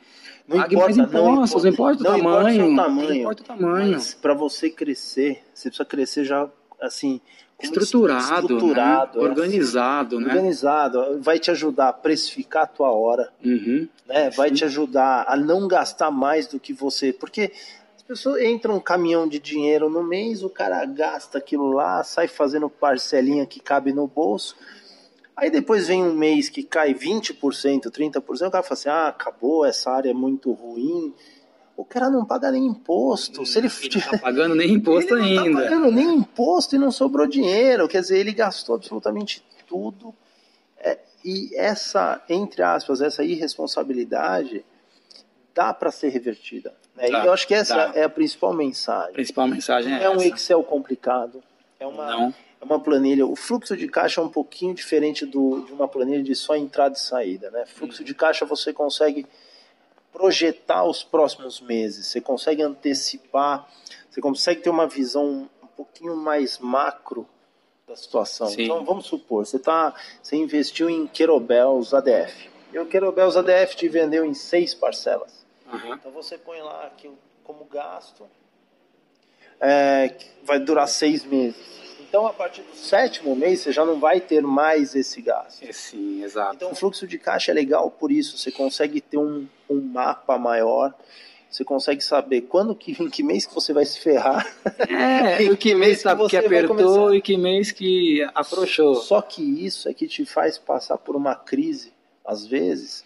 Não 0.53 0.61
Pague 0.61 0.75
importa, 0.75 0.95
mais 0.95 1.09
impostos, 1.09 1.65
não 1.65 1.71
importa, 1.71 2.05
não 2.05 2.19
importa 2.19 2.39
tamanho. 2.39 2.67
Importa 2.67 2.73
o 2.73 2.77
tamanho. 2.77 3.09
Não 3.09 3.17
importa 3.17 3.43
o 3.43 3.47
tamanho. 3.47 3.99
Para 4.21 4.35
você 4.35 4.71
crescer, 4.71 5.43
você 5.55 5.69
precisa 5.69 5.85
crescer 5.85 6.25
já 6.25 6.49
assim 6.81 7.21
estruturado, 7.63 8.41
estruturado 8.41 9.19
né? 9.19 9.29
organizado, 9.29 10.21
né? 10.21 10.27
Organizado, 10.27 11.21
vai 11.21 11.39
te 11.39 11.51
ajudar 11.51 11.89
a 11.89 11.93
precificar 11.93 12.65
a 12.65 12.67
tua 12.67 12.91
hora, 12.91 13.33
uhum. 13.45 13.89
né? 14.07 14.31
Vai 14.31 14.49
Sim. 14.49 14.55
te 14.57 14.65
ajudar 14.65 15.25
a 15.29 15.37
não 15.37 15.69
gastar 15.69 16.11
mais 16.11 16.47
do 16.47 16.59
que 16.59 16.73
você, 16.73 17.13
porque 17.13 17.53
as 17.97 18.03
pessoas 18.03 18.43
entram 18.43 18.77
um 18.77 18.81
caminhão 18.81 19.29
de 19.29 19.39
dinheiro 19.39 19.89
no 19.89 20.03
mês, 20.03 20.43
o 20.43 20.51
cara 20.51 20.85
gasta 20.85 21.39
aquilo 21.39 21.73
lá, 21.73 22.03
sai 22.03 22.27
fazendo 22.27 22.69
parcelinha 22.69 23.47
que 23.47 23.61
cabe 23.61 23.93
no 23.93 24.07
bolso. 24.07 24.57
Aí 25.43 25.51
depois 25.51 25.89
vem 25.89 26.05
um 26.05 26.15
mês 26.15 26.49
que 26.49 26.63
cai 26.63 26.95
20%, 26.95 27.91
30%, 27.91 28.47
o 28.47 28.51
cara 28.51 28.63
fala 28.63 28.73
assim: 28.73 28.89
"Ah, 28.89 29.09
acabou, 29.09 29.65
essa 29.65 29.91
área 29.91 30.11
é 30.11 30.15
muito 30.15 30.53
ruim" 30.53 31.13
o 31.77 31.85
cara 31.85 32.09
não 32.11 32.25
paga 32.25 32.51
nem 32.51 32.67
imposto. 32.67 33.45
Se 33.45 33.59
ele, 33.59 33.69
ele 33.83 33.97
não 33.97 34.11
tá 34.13 34.19
pagando 34.19 34.55
nem 34.55 34.71
imposto 34.71 35.15
ele 35.19 35.39
ainda. 35.39 35.45
Não 35.45 35.55
tá 35.55 35.63
pagando 35.63 35.91
nem 35.91 36.15
imposto 36.15 36.77
e 36.77 36.79
não 36.79 36.93
sobrou 36.93 37.27
dinheiro. 37.27 37.89
Quer 37.89 38.03
dizer, 38.03 38.19
ele 38.19 38.33
gastou 38.33 38.77
absolutamente 38.77 39.45
tudo. 39.67 40.15
É, 40.79 40.99
e 41.25 41.51
essa, 41.57 42.23
entre 42.29 42.63
aspas, 42.63 43.01
essa 43.01 43.25
irresponsabilidade 43.25 44.65
dá 45.55 45.73
para 45.75 45.91
ser 45.91 46.11
revertida. 46.11 46.75
Né? 46.95 47.09
Tá, 47.09 47.27
eu 47.27 47.33
acho 47.33 47.49
que 47.49 47.55
essa 47.55 47.93
é 47.95 48.05
a 48.05 48.09
principal 48.09 48.53
mensagem. 48.53 49.11
A 49.11 49.15
principal 49.15 49.49
mensagem 49.49 49.95
é, 49.95 50.05
é 50.05 50.11
um. 50.11 50.21
Excel 50.21 50.63
complicado. 50.63 51.43
É 51.81 51.87
uma, 51.87 52.07
não. 52.07 52.35
É 52.63 52.65
uma 52.65 52.79
planilha. 52.79 53.27
O 53.27 53.35
fluxo 53.35 53.77
de 53.77 53.89
caixa 53.89 54.21
é 54.21 54.25
um 54.25 54.29
pouquinho 54.29 54.73
diferente 54.73 55.27
do, 55.27 55.65
de 55.67 55.73
uma 55.73 55.89
planilha 55.89 56.23
de 56.23 56.35
só 56.37 56.57
entrada 56.57 56.95
e 56.95 57.01
saída. 57.01 57.51
Né? 57.51 57.67
Fluxo 57.67 58.03
hum. 58.03 58.05
de 58.05 58.15
caixa 58.15 58.47
você 58.47 58.73
consegue 58.73 59.27
projetar 60.13 60.85
os 60.85 61.03
próximos 61.03 61.61
meses, 61.61 62.07
você 62.07 62.21
consegue 62.21 62.63
antecipar, 62.63 63.67
você 64.09 64.21
consegue 64.21 64.61
ter 64.61 64.71
uma 64.71 64.87
visão 64.87 65.49
um 65.63 65.67
pouquinho 65.67 66.15
mais 66.15 66.59
macro 66.59 67.27
da 67.89 67.97
situação. 67.97 68.47
Sim. 68.47 68.65
Então 68.65 68.85
vamos 68.85 69.07
supor, 69.07 69.45
você 69.45 69.59
tá, 69.59 69.95
você 70.23 70.37
investiu 70.37 70.89
em 70.89 71.07
Querobels 71.07 71.93
ADF. 71.93 72.51
E 72.73 72.79
o 72.79 72.87
Querobels 72.87 73.37
ADF 73.37 73.75
te 73.75 73.89
vendeu 73.89 74.25
em 74.25 74.35
seis 74.35 74.75
parcelas. 74.75 75.45
Uhum. 75.67 75.95
Então 75.95 76.13
você 76.13 76.37
põe 76.37 76.61
lá 76.61 76.87
aqui 76.87 77.11
como 77.43 77.65
gasto, 77.65 78.25
é, 79.59 80.15
vai 80.45 80.59
durar 80.61 80.87
seis 80.87 81.25
meses. 81.25 81.82
Então, 82.13 82.27
a 82.27 82.33
partir 82.35 82.61
do 82.61 82.77
sétimo 82.77 83.35
mês, 83.35 83.61
você 83.61 83.73
já 83.73 83.87
não 83.87 83.99
vai 83.99 84.21
ter 84.21 84.43
mais 84.43 84.95
esse 84.95 85.23
gasto. 85.23 85.65
É, 85.65 85.73
sim, 85.73 86.23
exato. 86.23 86.57
Então, 86.57 86.71
o 86.71 86.75
fluxo 86.75 87.07
de 87.07 87.19
caixa 87.19 87.53
é 87.53 87.55
legal 87.55 87.91
por 87.91 88.13
isso. 88.13 88.37
Você 88.37 88.53
consegue 88.53 89.01
ter 89.01 89.17
um, 89.17 89.49
um 89.67 89.81
mapa 89.81 90.37
maior 90.37 90.95
você 91.51 91.65
consegue 91.65 92.03
saber 92.03 92.43
quando 92.43 92.75
que, 92.75 92.93
em 92.93 93.11
que 93.11 93.23
mês 93.23 93.45
que 93.45 93.55
você 93.55 93.75
vai 93.75 93.85
se 93.85 93.99
ferrar. 93.99 94.47
É, 94.89 95.43
e 95.45 95.55
que 95.55 95.75
mês 95.75 96.03
que, 96.03 96.29
que 96.29 96.37
apertou 96.39 97.15
e 97.15 97.21
que 97.21 97.37
mês 97.37 97.71
que 97.71 98.27
afrouxou. 98.35 98.95
Só 98.95 99.21
que 99.21 99.43
isso 99.43 99.87
é 99.87 99.93
que 99.93 100.09
te 100.09 100.25
faz 100.25 100.57
passar 100.57 100.97
por 100.97 101.15
uma 101.15 101.35
crise, 101.35 101.93
às 102.25 102.47
vezes, 102.47 103.05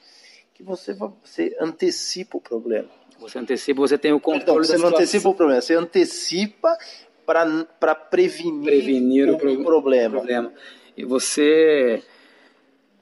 que 0.54 0.62
você, 0.62 0.94
você 0.94 1.56
antecipa 1.60 2.38
o 2.38 2.40
problema. 2.40 2.88
Você 3.18 3.38
antecipa, 3.38 3.80
você 3.80 3.98
tem 3.98 4.12
o 4.12 4.20
controle 4.20 4.60
Perdão, 4.60 4.64
você 4.64 4.78
não 4.78 4.96
antecipa 4.96 5.28
o 5.28 5.34
problema, 5.34 5.60
você 5.60 5.74
antecipa 5.74 6.78
para 7.26 7.94
prevenir, 7.94 8.62
prevenir 8.62 9.28
o, 9.28 9.34
o 9.34 9.38
pro, 9.38 9.64
problema. 9.64 10.16
problema. 10.16 10.52
E 10.96 11.04
você, 11.04 12.02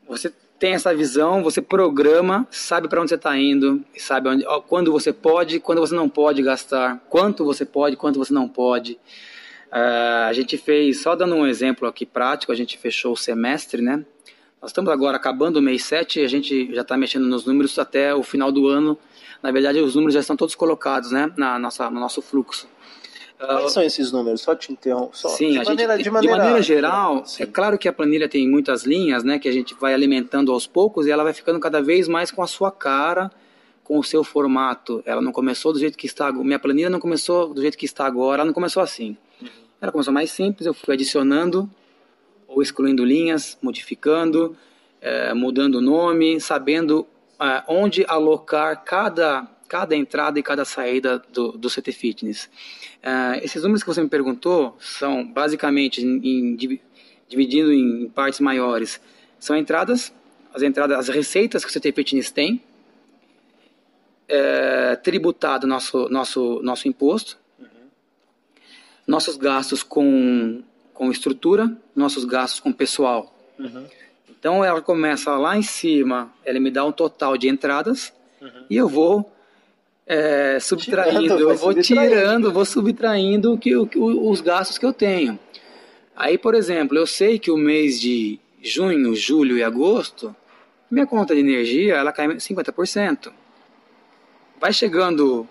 você 0.08 0.32
tem 0.58 0.72
essa 0.72 0.94
visão, 0.94 1.42
você 1.42 1.60
programa, 1.60 2.46
sabe 2.50 2.88
para 2.88 3.00
onde 3.00 3.10
você 3.10 3.16
está 3.16 3.36
indo, 3.36 3.84
sabe 3.98 4.28
onde, 4.30 4.44
quando 4.66 4.90
você 4.90 5.12
pode, 5.12 5.60
quando 5.60 5.80
você 5.80 5.94
não 5.94 6.08
pode 6.08 6.42
gastar, 6.42 7.04
quanto 7.08 7.44
você 7.44 7.64
pode, 7.64 7.96
quanto 7.96 8.18
você 8.18 8.32
não 8.32 8.48
pode. 8.48 8.98
Uh, 9.70 10.28
a 10.28 10.32
gente 10.32 10.56
fez, 10.56 11.02
só 11.02 11.14
dando 11.14 11.34
um 11.34 11.46
exemplo 11.46 11.86
aqui 11.86 12.06
prático, 12.06 12.52
a 12.52 12.54
gente 12.54 12.78
fechou 12.78 13.12
o 13.12 13.16
semestre, 13.16 13.82
né? 13.82 14.04
Nós 14.62 14.70
estamos 14.70 14.90
agora 14.90 15.16
acabando 15.18 15.58
o 15.58 15.62
mês 15.62 15.84
7 15.84 16.20
e 16.20 16.24
a 16.24 16.28
gente 16.28 16.74
já 16.74 16.80
está 16.80 16.96
mexendo 16.96 17.26
nos 17.26 17.44
números 17.44 17.78
até 17.78 18.14
o 18.14 18.22
final 18.22 18.50
do 18.50 18.66
ano. 18.66 18.98
Na 19.42 19.50
verdade, 19.50 19.78
os 19.80 19.94
números 19.94 20.14
já 20.14 20.20
estão 20.20 20.36
todos 20.36 20.54
colocados 20.54 21.10
né, 21.10 21.30
na 21.36 21.58
nossa, 21.58 21.90
no 21.90 22.00
nosso 22.00 22.22
fluxo. 22.22 22.66
Quais 23.38 23.72
são 23.72 23.82
esses 23.82 24.12
números? 24.12 24.40
Só 24.40 24.54
te 24.54 24.72
interrompo. 24.72 25.16
Só, 25.16 25.28
sim, 25.28 25.52
de, 25.52 25.64
maneira, 25.64 25.96
gente, 25.96 26.04
de, 26.04 26.10
maneira, 26.10 26.36
de 26.36 26.40
maneira 26.40 26.62
geral, 26.62 27.26
sim. 27.26 27.42
é 27.42 27.46
claro 27.46 27.76
que 27.76 27.88
a 27.88 27.92
planilha 27.92 28.28
tem 28.28 28.48
muitas 28.48 28.84
linhas, 28.84 29.24
né, 29.24 29.38
que 29.38 29.48
a 29.48 29.52
gente 29.52 29.74
vai 29.74 29.92
alimentando 29.92 30.52
aos 30.52 30.66
poucos 30.66 31.06
e 31.06 31.10
ela 31.10 31.24
vai 31.24 31.32
ficando 31.32 31.58
cada 31.58 31.82
vez 31.82 32.08
mais 32.08 32.30
com 32.30 32.42
a 32.42 32.46
sua 32.46 32.70
cara, 32.70 33.30
com 33.82 33.98
o 33.98 34.04
seu 34.04 34.24
formato. 34.24 35.02
Ela 35.04 35.20
não 35.20 35.30
começou 35.30 35.72
do 35.72 35.78
jeito 35.78 35.98
que 35.98 36.06
está. 36.06 36.32
Minha 36.32 36.58
planilha 36.58 36.88
não 36.88 36.98
começou 36.98 37.52
do 37.52 37.60
jeito 37.60 37.76
que 37.76 37.84
está 37.84 38.06
agora. 38.06 38.40
Ela 38.40 38.46
não 38.46 38.54
começou 38.54 38.82
assim. 38.82 39.16
Uhum. 39.40 39.48
Ela 39.80 39.92
começou 39.92 40.12
mais 40.12 40.30
simples. 40.30 40.66
Eu 40.66 40.72
fui 40.72 40.94
adicionando 40.94 41.68
ou 42.48 42.62
excluindo 42.62 43.04
linhas, 43.04 43.58
modificando, 43.60 44.56
é, 45.00 45.34
mudando 45.34 45.76
o 45.76 45.80
nome, 45.80 46.40
sabendo 46.40 47.06
é, 47.38 47.62
onde 47.68 48.04
alocar 48.08 48.82
cada 48.84 49.46
cada 49.68 49.96
entrada 49.96 50.38
e 50.38 50.42
cada 50.42 50.64
saída 50.64 51.22
do, 51.32 51.52
do 51.52 51.68
CT 51.68 51.92
Fitness. 51.92 52.50
Uh, 53.02 53.42
esses 53.42 53.62
números 53.62 53.82
que 53.82 53.88
você 53.88 54.02
me 54.02 54.08
perguntou 54.08 54.76
são 54.80 55.26
basicamente 55.26 56.02
em, 56.02 56.20
em, 56.24 56.56
dividindo 57.28 57.72
em 57.72 58.08
partes 58.08 58.40
maiores. 58.40 59.00
São 59.38 59.56
entradas, 59.56 60.12
as 60.52 60.62
entradas, 60.62 60.98
as 60.98 61.08
receitas 61.08 61.64
que 61.64 61.70
o 61.70 61.80
CT 61.80 61.92
Fitness 61.92 62.30
tem, 62.30 62.62
é, 64.28 64.96
tributado 64.96 65.66
nosso 65.66 66.08
nosso 66.08 66.60
nosso 66.62 66.88
imposto, 66.88 67.38
uhum. 67.58 67.88
nossos 69.06 69.36
gastos 69.36 69.82
com 69.82 70.62
com 70.94 71.10
estrutura, 71.10 71.76
nossos 71.94 72.24
gastos 72.24 72.60
com 72.60 72.72
pessoal. 72.72 73.36
Uhum. 73.58 73.86
Então 74.30 74.64
ela 74.64 74.80
começa 74.80 75.36
lá 75.36 75.56
em 75.56 75.62
cima, 75.62 76.32
ela 76.44 76.60
me 76.60 76.70
dá 76.70 76.84
um 76.84 76.92
total 76.92 77.36
de 77.36 77.48
entradas 77.48 78.12
uhum. 78.40 78.66
e 78.70 78.76
eu 78.76 78.88
vou 78.88 79.33
é, 80.06 80.58
subtraindo, 80.60 81.20
tirando, 81.22 81.40
eu 81.40 81.56
vou 81.56 81.74
tirando, 81.74 82.52
vou 82.52 82.64
subtraindo 82.64 83.56
que, 83.56 83.74
o, 83.74 83.88
os 84.30 84.40
gastos 84.40 84.78
que 84.78 84.84
eu 84.84 84.92
tenho. 84.92 85.38
Aí, 86.14 86.38
por 86.38 86.54
exemplo, 86.54 86.96
eu 86.96 87.06
sei 87.06 87.38
que 87.38 87.50
o 87.50 87.56
mês 87.56 88.00
de 88.00 88.38
junho, 88.62 89.14
julho 89.14 89.56
e 89.56 89.62
agosto, 89.62 90.34
minha 90.90 91.06
conta 91.06 91.34
de 91.34 91.40
energia 91.40 91.94
ela 91.94 92.12
cai 92.12 92.28
50%. 92.28 93.32
Vai 94.60 94.72
chegando 94.72 95.48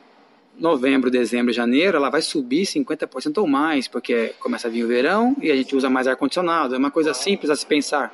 novembro, 0.57 1.09
dezembro, 1.09 1.51
janeiro, 1.51 1.97
ela 1.97 2.09
vai 2.09 2.21
subir 2.21 2.63
50% 2.63 3.39
ou 3.39 3.47
mais, 3.47 3.87
porque 3.87 4.33
começa 4.39 4.67
a 4.67 4.71
vir 4.71 4.83
o 4.83 4.87
verão 4.87 5.35
e 5.41 5.51
a 5.51 5.55
gente 5.55 5.75
usa 5.75 5.89
mais 5.89 6.07
ar-condicionado. 6.07 6.75
É 6.75 6.77
uma 6.77 6.91
coisa 6.91 7.13
simples 7.13 7.49
a 7.49 7.55
se 7.55 7.65
pensar, 7.65 8.13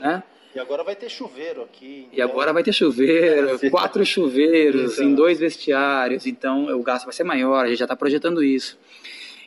né? 0.00 0.22
E 0.54 0.60
agora 0.60 0.84
vai 0.84 0.94
ter 0.94 1.08
chuveiro 1.08 1.62
aqui. 1.62 2.06
Então... 2.06 2.18
E 2.18 2.22
agora 2.22 2.52
vai 2.52 2.62
ter 2.62 2.72
chuveiro, 2.72 3.58
quatro 3.70 4.04
chuveiros 4.04 4.98
em 4.98 5.14
dois 5.14 5.38
vestiários, 5.38 6.26
então 6.26 6.66
o 6.78 6.82
gasto 6.82 7.04
vai 7.04 7.14
ser 7.14 7.24
maior, 7.24 7.64
a 7.64 7.68
gente 7.68 7.78
já 7.78 7.84
está 7.86 7.96
projetando 7.96 8.42
isso. 8.42 8.78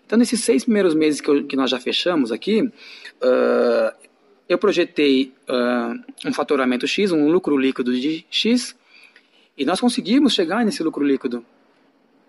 Então, 0.05 0.19
nesses 0.19 0.41
seis 0.41 0.63
primeiros 0.63 0.93
meses 0.93 1.19
que, 1.19 1.29
eu, 1.29 1.43
que 1.45 1.55
nós 1.55 1.69
já 1.69 1.79
fechamos 1.79 2.31
aqui, 2.31 2.61
uh, 2.61 4.05
eu 4.47 4.57
projetei 4.57 5.33
uh, 5.49 6.27
um 6.27 6.33
faturamento 6.33 6.87
X, 6.87 7.11
um 7.11 7.27
lucro 7.27 7.57
líquido 7.57 7.93
de 7.99 8.23
X, 8.29 8.75
e 9.57 9.65
nós 9.65 9.79
conseguimos 9.79 10.33
chegar 10.33 10.63
nesse 10.63 10.83
lucro 10.83 11.03
líquido. 11.03 11.43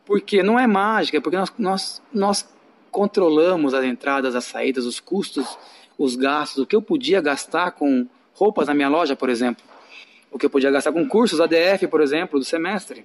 Porque 0.07 0.43
não 0.43 0.59
é 0.59 0.67
mágica, 0.67 1.21
porque 1.21 1.37
nós, 1.37 1.53
nós, 1.59 2.03
nós 2.13 2.49
controlamos 2.91 3.75
as 3.75 3.85
entradas, 3.85 4.35
as 4.35 4.45
saídas, 4.45 4.87
os 4.87 4.99
custos, 4.99 5.59
os 5.99 6.17
gastos, 6.17 6.63
o 6.63 6.67
que 6.67 6.77
eu 6.77 6.81
podia 6.81 7.21
gastar 7.21 7.73
com 7.73 8.07
roupas 8.37 8.69
na 8.69 8.75
minha 8.75 8.89
loja, 8.89 9.17
por 9.17 9.31
exemplo. 9.31 9.65
O 10.31 10.39
que 10.39 10.47
eu 10.47 10.51
podia 10.51 10.71
gastar 10.71 10.93
com 10.93 11.09
cursos 11.09 11.41
ADF, 11.41 11.87
por 11.89 12.01
exemplo, 12.03 12.39
do 12.39 12.45
semestre. 12.45 13.05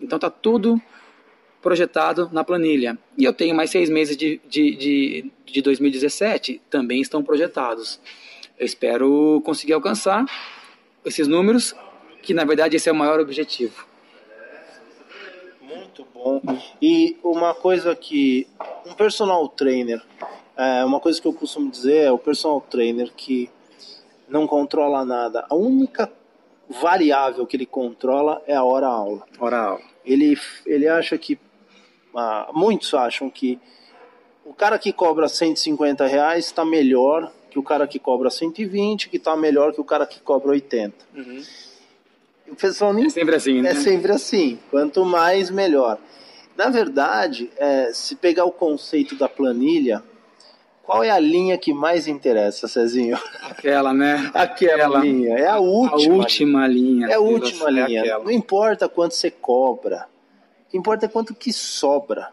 Então 0.00 0.16
está 0.16 0.30
tudo 0.30 0.80
projetado 1.60 2.30
na 2.32 2.42
planilha. 2.42 2.98
E 3.18 3.24
eu 3.24 3.34
tenho 3.34 3.54
mais 3.54 3.70
seis 3.70 3.90
meses 3.90 4.16
de, 4.16 4.40
de, 4.48 4.74
de, 4.76 5.30
de 5.44 5.62
2017, 5.62 6.62
também 6.70 7.02
estão 7.02 7.22
projetados. 7.22 8.00
Eu 8.58 8.64
espero 8.64 9.42
conseguir 9.44 9.74
alcançar 9.74 10.24
esses 11.04 11.28
números, 11.28 11.74
que 12.22 12.32
na 12.32 12.44
verdade 12.44 12.76
esse 12.76 12.88
é 12.88 12.92
o 12.92 12.94
maior 12.94 13.20
objetivo. 13.20 13.86
Muito 15.60 16.06
bom. 16.14 16.40
E 16.80 17.16
uma 17.22 17.54
coisa 17.54 17.94
que 17.94 18.46
um 18.86 18.94
personal 18.94 19.46
trainer, 19.48 20.02
é, 20.56 20.84
uma 20.84 20.98
coisa 21.00 21.20
que 21.20 21.28
eu 21.28 21.32
costumo 21.32 21.70
dizer 21.70 22.04
é 22.04 22.12
o 22.12 22.18
personal 22.18 22.60
trainer 22.62 23.12
que 23.14 23.50
não 24.30 24.46
controla 24.46 25.04
nada. 25.04 25.44
A 25.50 25.54
única 25.54 26.10
variável 26.68 27.46
que 27.46 27.56
ele 27.56 27.66
controla 27.66 28.40
é 28.46 28.54
a 28.54 28.62
hora-aula. 28.62 29.24
Hora-aula. 29.38 29.80
Ele, 30.04 30.38
ele 30.64 30.88
acha 30.88 31.18
que, 31.18 31.38
ah, 32.14 32.50
muitos 32.54 32.94
acham 32.94 33.28
que 33.28 33.58
o 34.44 34.54
cara 34.54 34.78
que 34.78 34.92
cobra 34.92 35.28
150 35.28 36.06
reais 36.06 36.46
está 36.46 36.64
melhor 36.64 37.30
que 37.50 37.58
o 37.58 37.62
cara 37.62 37.86
que 37.86 37.98
cobra 37.98 38.30
120, 38.30 39.08
que 39.08 39.16
está 39.16 39.36
melhor 39.36 39.72
que 39.72 39.80
o 39.80 39.84
cara 39.84 40.06
que 40.06 40.20
cobra 40.20 40.50
80. 40.50 40.94
Uhum. 41.16 41.42
O 42.48 42.54
pessoal 42.54 42.92
nem... 42.92 43.06
É 43.06 43.10
sempre 43.10 43.34
assim, 43.34 43.60
né? 43.60 43.70
É 43.70 43.74
sempre 43.74 44.12
assim. 44.12 44.58
Quanto 44.70 45.04
mais, 45.04 45.50
melhor. 45.50 45.98
Na 46.56 46.68
verdade, 46.68 47.50
é, 47.56 47.92
se 47.92 48.14
pegar 48.16 48.44
o 48.44 48.52
conceito 48.52 49.16
da 49.16 49.28
planilha, 49.28 50.02
qual 50.82 51.04
é 51.04 51.10
a 51.10 51.18
linha 51.18 51.56
que 51.56 51.72
mais 51.72 52.06
interessa, 52.08 52.66
Cezinho? 52.66 53.18
Aquela, 53.42 53.92
né? 53.92 54.30
Aquela, 54.34 54.74
Aquela 54.74 54.98
linha. 55.00 55.36
É 55.36 55.46
a 55.46 55.58
última. 55.58 56.14
A 56.14 56.16
última 56.16 56.66
linha. 56.66 57.06
É 57.08 57.14
a 57.14 57.20
última 57.20 57.70
linha. 57.70 58.04
É 58.04 58.18
Não 58.18 58.30
importa 58.30 58.88
quanto 58.88 59.14
você 59.14 59.30
cobra. 59.30 60.08
O 60.66 60.70
que 60.70 60.76
importa 60.76 61.06
é 61.06 61.08
quanto 61.08 61.34
que 61.34 61.52
sobra. 61.52 62.30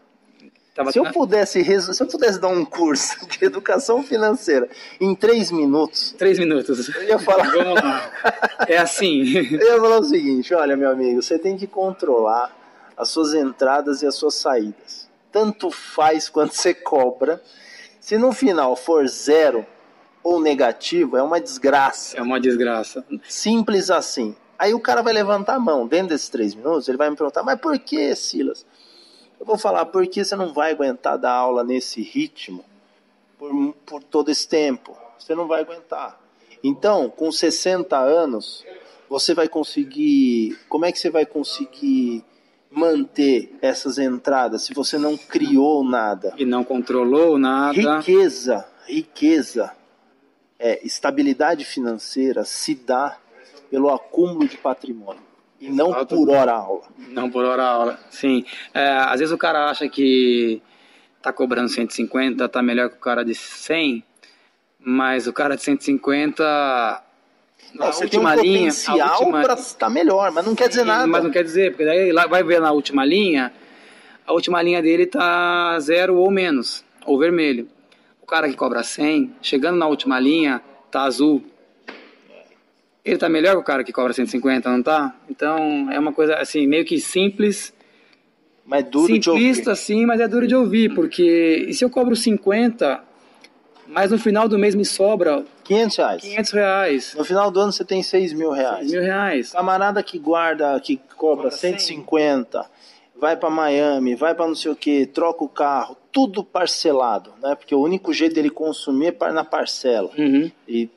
Tava 0.78 0.92
se 0.92 0.98
eu, 1.00 1.12
pudesse, 1.12 1.64
se 1.64 2.00
eu 2.00 2.06
pudesse 2.06 2.40
dar 2.40 2.46
um 2.48 2.64
curso 2.64 3.26
de 3.26 3.44
educação 3.44 4.00
financeira 4.00 4.68
em 5.00 5.12
três 5.12 5.50
minutos. 5.50 6.14
Três 6.16 6.38
minutos. 6.38 6.88
Eu 6.94 7.02
ia 7.02 7.18
falar. 7.18 7.50
Vamos 7.50 7.82
lá. 7.82 8.10
É 8.68 8.78
assim. 8.78 9.22
Eu 9.58 9.74
ia 9.74 9.80
falar 9.80 9.98
o 9.98 10.04
seguinte: 10.04 10.54
olha, 10.54 10.76
meu 10.76 10.92
amigo, 10.92 11.20
você 11.20 11.36
tem 11.36 11.56
que 11.56 11.66
controlar 11.66 12.56
as 12.96 13.08
suas 13.08 13.34
entradas 13.34 14.02
e 14.02 14.06
as 14.06 14.14
suas 14.14 14.34
saídas. 14.34 15.08
Tanto 15.32 15.68
faz 15.68 16.28
quanto 16.28 16.54
você 16.54 16.72
cobra 16.72 17.42
se 18.08 18.16
no 18.16 18.32
final 18.32 18.74
for 18.74 19.06
zero 19.06 19.66
ou 20.22 20.40
negativo, 20.40 21.18
é 21.18 21.22
uma 21.22 21.38
desgraça. 21.38 22.16
É 22.16 22.22
uma 22.22 22.40
desgraça. 22.40 23.04
Simples 23.28 23.90
assim. 23.90 24.34
Aí 24.58 24.72
o 24.72 24.80
cara 24.80 25.02
vai 25.02 25.12
levantar 25.12 25.56
a 25.56 25.60
mão. 25.60 25.86
Dentro 25.86 26.08
desses 26.08 26.30
três 26.30 26.54
minutos, 26.54 26.88
ele 26.88 26.96
vai 26.96 27.10
me 27.10 27.16
perguntar: 27.16 27.42
Mas 27.42 27.60
por 27.60 27.78
que, 27.78 28.16
Silas? 28.16 28.64
Eu 29.38 29.44
vou 29.44 29.58
falar: 29.58 29.84
Porque 29.84 30.24
você 30.24 30.34
não 30.34 30.54
vai 30.54 30.70
aguentar 30.70 31.18
dar 31.18 31.32
aula 31.32 31.62
nesse 31.62 32.00
ritmo 32.00 32.64
por, 33.38 33.74
por 33.84 34.02
todo 34.02 34.30
esse 34.30 34.48
tempo. 34.48 34.96
Você 35.18 35.34
não 35.34 35.46
vai 35.46 35.60
aguentar. 35.60 36.18
Então, 36.64 37.10
com 37.10 37.30
60 37.30 37.94
anos, 37.94 38.64
você 39.06 39.34
vai 39.34 39.50
conseguir. 39.50 40.58
Como 40.66 40.86
é 40.86 40.92
que 40.92 40.98
você 40.98 41.10
vai 41.10 41.26
conseguir 41.26 42.24
manter 42.70 43.56
essas 43.62 43.98
entradas 43.98 44.62
se 44.62 44.74
você 44.74 44.98
não 44.98 45.16
criou 45.16 45.84
nada? 45.84 46.34
E 46.36 46.44
não 46.44 46.64
controlou 46.64 47.38
nada. 47.38 47.98
Riqueza, 47.98 48.66
riqueza, 48.86 49.72
é, 50.58 50.84
estabilidade 50.86 51.64
financeira 51.64 52.44
se 52.44 52.74
dá 52.74 53.18
pelo 53.70 53.90
acúmulo 53.90 54.46
de 54.48 54.56
patrimônio. 54.56 55.22
E 55.60 55.68
não 55.68 55.90
Exato. 55.90 56.16
por 56.16 56.30
hora 56.30 56.52
aula. 56.52 56.84
Não 57.08 57.30
por 57.30 57.44
hora 57.44 57.64
aula, 57.64 57.98
sim. 58.10 58.44
É, 58.72 58.90
às 58.90 59.18
vezes 59.18 59.32
o 59.32 59.38
cara 59.38 59.68
acha 59.70 59.88
que 59.88 60.62
tá 61.20 61.32
cobrando 61.32 61.68
150, 61.68 62.48
tá 62.48 62.62
melhor 62.62 62.90
que 62.90 62.96
o 62.96 63.00
cara 63.00 63.24
de 63.24 63.34
100, 63.34 64.04
mas 64.78 65.26
o 65.26 65.32
cara 65.32 65.56
de 65.56 65.62
150 65.62 67.04
Não, 67.74 67.92
você 67.92 68.08
tem 68.08 68.18
um 68.18 68.24
potencial 68.24 69.20
última... 69.20 69.42
para 69.42 69.54
estar 69.54 69.90
melhor, 69.90 70.32
mas 70.32 70.44
não 70.44 70.54
quer 70.54 70.68
dizer 70.68 70.84
nada. 70.84 71.06
Mas 71.06 71.22
não 71.22 71.30
quer 71.30 71.44
dizer, 71.44 71.70
porque 71.72 71.84
daí 71.84 72.12
lá 72.12 72.26
vai 72.26 72.42
ver 72.42 72.60
na 72.60 72.72
última 72.72 73.04
linha, 73.04 73.52
a 74.26 74.32
última 74.32 74.62
linha 74.62 74.82
dele 74.82 75.06
tá 75.06 75.78
zero 75.80 76.16
ou 76.16 76.30
menos, 76.30 76.84
ou 77.04 77.18
vermelho. 77.18 77.68
O 78.22 78.26
cara 78.26 78.48
que 78.48 78.56
cobra 78.56 78.82
100, 78.82 79.32
chegando 79.40 79.78
na 79.78 79.86
última 79.86 80.18
linha, 80.18 80.62
tá 80.90 81.02
azul. 81.02 81.42
Ele 83.04 83.16
tá 83.16 83.28
melhor 83.28 83.52
que 83.52 83.58
o 83.58 83.64
cara 83.64 83.84
que 83.84 83.92
cobra 83.92 84.12
150, 84.12 84.68
não 84.70 84.82
tá? 84.82 85.14
Então 85.30 85.90
é 85.90 85.98
uma 85.98 86.12
coisa 86.12 86.34
assim, 86.36 86.66
meio 86.66 86.84
que 86.84 86.98
simples. 86.98 87.72
Mas 88.66 88.84
duro 88.84 89.14
Simplista, 89.14 89.62
de 89.62 89.70
ouvir. 89.70 89.76
sim, 89.76 90.04
mas 90.04 90.20
é 90.20 90.28
duro 90.28 90.46
de 90.46 90.54
ouvir, 90.54 90.94
porque 90.94 91.66
e 91.68 91.72
se 91.72 91.82
eu 91.82 91.88
cobro 91.88 92.14
50, 92.14 93.02
mas 93.88 94.10
no 94.10 94.18
final 94.18 94.48
do 94.48 94.58
mês 94.58 94.74
me 94.74 94.84
sobra 94.84 95.44
500 95.64 95.96
reais. 95.96 96.22
500 96.22 96.52
reais. 96.52 97.14
No 97.16 97.24
final 97.24 97.50
do 97.50 97.60
ano 97.60 97.72
você 97.72 97.84
tem 97.84 98.02
6 98.02 98.32
mil 98.34 98.50
reais. 98.50 98.80
6 98.80 98.92
mil 98.92 99.02
reais. 99.02 99.52
Camarada 99.52 100.02
que 100.02 100.18
guarda, 100.18 100.78
que 100.80 100.96
cobra, 101.16 101.44
cobra 101.44 101.50
150, 101.50 102.62
100. 102.62 102.70
vai 103.20 103.36
para 103.36 103.50
Miami, 103.50 104.14
vai 104.14 104.34
para 104.34 104.46
não 104.46 104.54
sei 104.54 104.70
o 104.70 104.76
que, 104.76 105.06
troca 105.06 105.42
o 105.42 105.48
carro, 105.48 105.96
tudo 106.12 106.44
parcelado, 106.44 107.32
né? 107.42 107.54
Porque 107.54 107.74
o 107.74 107.80
único 107.80 108.12
jeito 108.12 108.34
dele 108.34 108.50
consumir 108.50 109.16
é 109.20 109.32
na 109.32 109.44
parcela. 109.44 110.10
Uhum. 110.18 110.50
E 110.66 110.88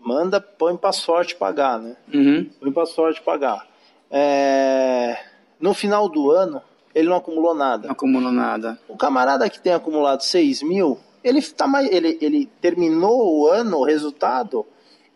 manda, 0.00 0.40
põe 0.40 0.76
para 0.76 0.92
sorte 0.92 1.34
pagar, 1.34 1.78
né? 1.78 1.96
Uhum. 2.12 2.48
Põe 2.60 2.72
para 2.72 2.86
sorte 2.86 3.20
pagar. 3.20 3.66
É... 4.10 5.16
No 5.60 5.74
final 5.74 6.08
do 6.08 6.30
ano, 6.30 6.62
ele 6.94 7.08
não 7.08 7.16
acumulou 7.16 7.54
nada. 7.54 7.86
Não 7.86 7.92
acumulou 7.92 8.32
nada. 8.32 8.78
O 8.88 8.96
camarada 8.96 9.48
que 9.50 9.60
tem 9.60 9.72
acumulado 9.72 10.22
6 10.22 10.62
mil, 10.62 10.98
ele, 11.28 11.42
tá 11.42 11.66
mais, 11.66 11.90
ele, 11.90 12.18
ele 12.20 12.48
terminou 12.60 13.40
o 13.40 13.48
ano, 13.48 13.78
o 13.78 13.84
resultado, 13.84 14.64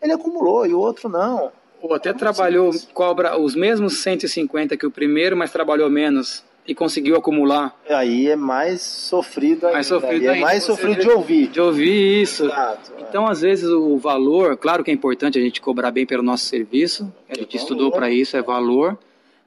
ele 0.01 0.13
acumulou 0.13 0.65
e 0.65 0.73
o 0.73 0.79
outro 0.79 1.09
não. 1.09 1.51
Ou 1.81 1.93
até 1.93 2.13
trabalhou, 2.13 2.71
cobra 2.93 3.37
os 3.37 3.55
mesmos 3.55 3.97
150 3.97 4.77
que 4.77 4.85
o 4.85 4.91
primeiro, 4.91 5.35
mas 5.35 5.51
trabalhou 5.51 5.89
menos 5.89 6.43
e 6.65 6.73
conseguiu 6.73 7.15
acumular. 7.15 7.77
Aí 7.89 8.29
é 8.29 8.35
mais 8.35 8.81
sofrido 8.81 9.65
ainda. 9.65 9.73
Mais 9.73 9.87
sofrido 9.87 10.25
é 10.25 10.29
ainda. 10.29 10.37
É 10.37 10.41
mais 10.41 10.63
sofrido 10.63 11.01
de 11.01 11.09
ouvir. 11.09 11.47
De 11.49 11.59
ouvir 11.59 12.21
isso. 12.21 12.45
Exato, 12.45 12.93
é. 12.97 13.01
então, 13.01 13.27
é. 13.27 13.31
às 13.31 13.41
vezes, 13.41 13.69
o 13.69 13.97
valor, 13.97 14.55
claro 14.57 14.83
que 14.83 14.91
é 14.91 14.93
importante 14.93 15.37
a 15.37 15.41
gente 15.41 15.59
cobrar 15.59 15.91
bem 15.91 16.05
pelo 16.05 16.23
nosso 16.23 16.45
serviço, 16.45 17.11
a 17.29 17.35
gente 17.35 17.57
é 17.57 17.59
estudou 17.59 17.91
para 17.91 18.09
isso, 18.09 18.37
é 18.37 18.41
valor, 18.41 18.97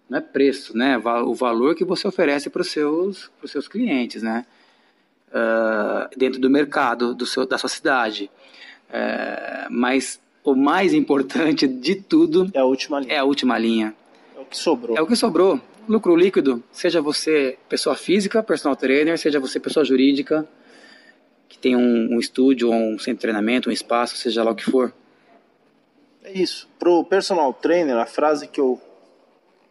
não 0.08 0.18
é 0.18 0.20
preço, 0.20 0.76
né? 0.76 0.98
O 0.98 1.34
valor 1.34 1.74
que 1.74 1.84
você 1.84 2.06
oferece 2.06 2.50
para 2.50 2.62
os 2.62 2.70
seus, 2.70 3.30
seus 3.46 3.66
clientes, 3.66 4.22
né? 4.22 4.44
Uh, 5.36 6.08
dentro 6.16 6.40
do 6.40 6.48
mercado 6.48 7.14
do 7.14 7.26
seu, 7.26 7.46
da 7.46 7.58
sua 7.58 7.68
cidade. 7.68 8.30
Uh, 8.88 9.68
mas 9.70 10.20
o 10.42 10.54
mais 10.54 10.94
importante 10.94 11.66
de 11.66 11.96
tudo 11.96 12.50
é 12.54 12.60
a 12.60 12.64
última 12.64 13.00
linha. 13.00 13.12
É 13.12 13.18
a 13.18 13.24
última 13.24 13.58
linha. 13.58 13.94
É 14.36 14.40
o 14.40 14.44
que 14.44 14.56
sobrou. 14.56 14.96
É 14.96 15.02
o 15.02 15.06
que 15.06 15.16
sobrou 15.16 15.60
lucro 15.88 16.16
líquido, 16.16 16.62
seja 16.72 17.00
você 17.00 17.58
pessoa 17.68 17.94
física, 17.94 18.42
personal 18.42 18.76
trainer, 18.76 19.18
seja 19.18 19.38
você 19.38 19.60
pessoa 19.60 19.84
jurídica, 19.84 20.46
que 21.48 21.58
tem 21.58 21.76
um, 21.76 22.14
um 22.14 22.18
estúdio, 22.18 22.70
um 22.70 22.98
centro 22.98 23.14
de 23.14 23.20
treinamento, 23.20 23.68
um 23.68 23.72
espaço, 23.72 24.16
seja 24.16 24.42
lá 24.42 24.50
o 24.50 24.54
que 24.54 24.64
for. 24.64 24.92
É 26.24 26.32
isso. 26.32 26.68
Pro 26.78 27.04
personal 27.04 27.52
trainer, 27.54 27.96
a 27.96 28.06
frase 28.06 28.48
que 28.48 28.60
eu 28.60 28.80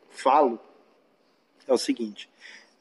falo 0.09 0.59
é 1.67 1.73
o 1.73 1.77
seguinte: 1.77 2.29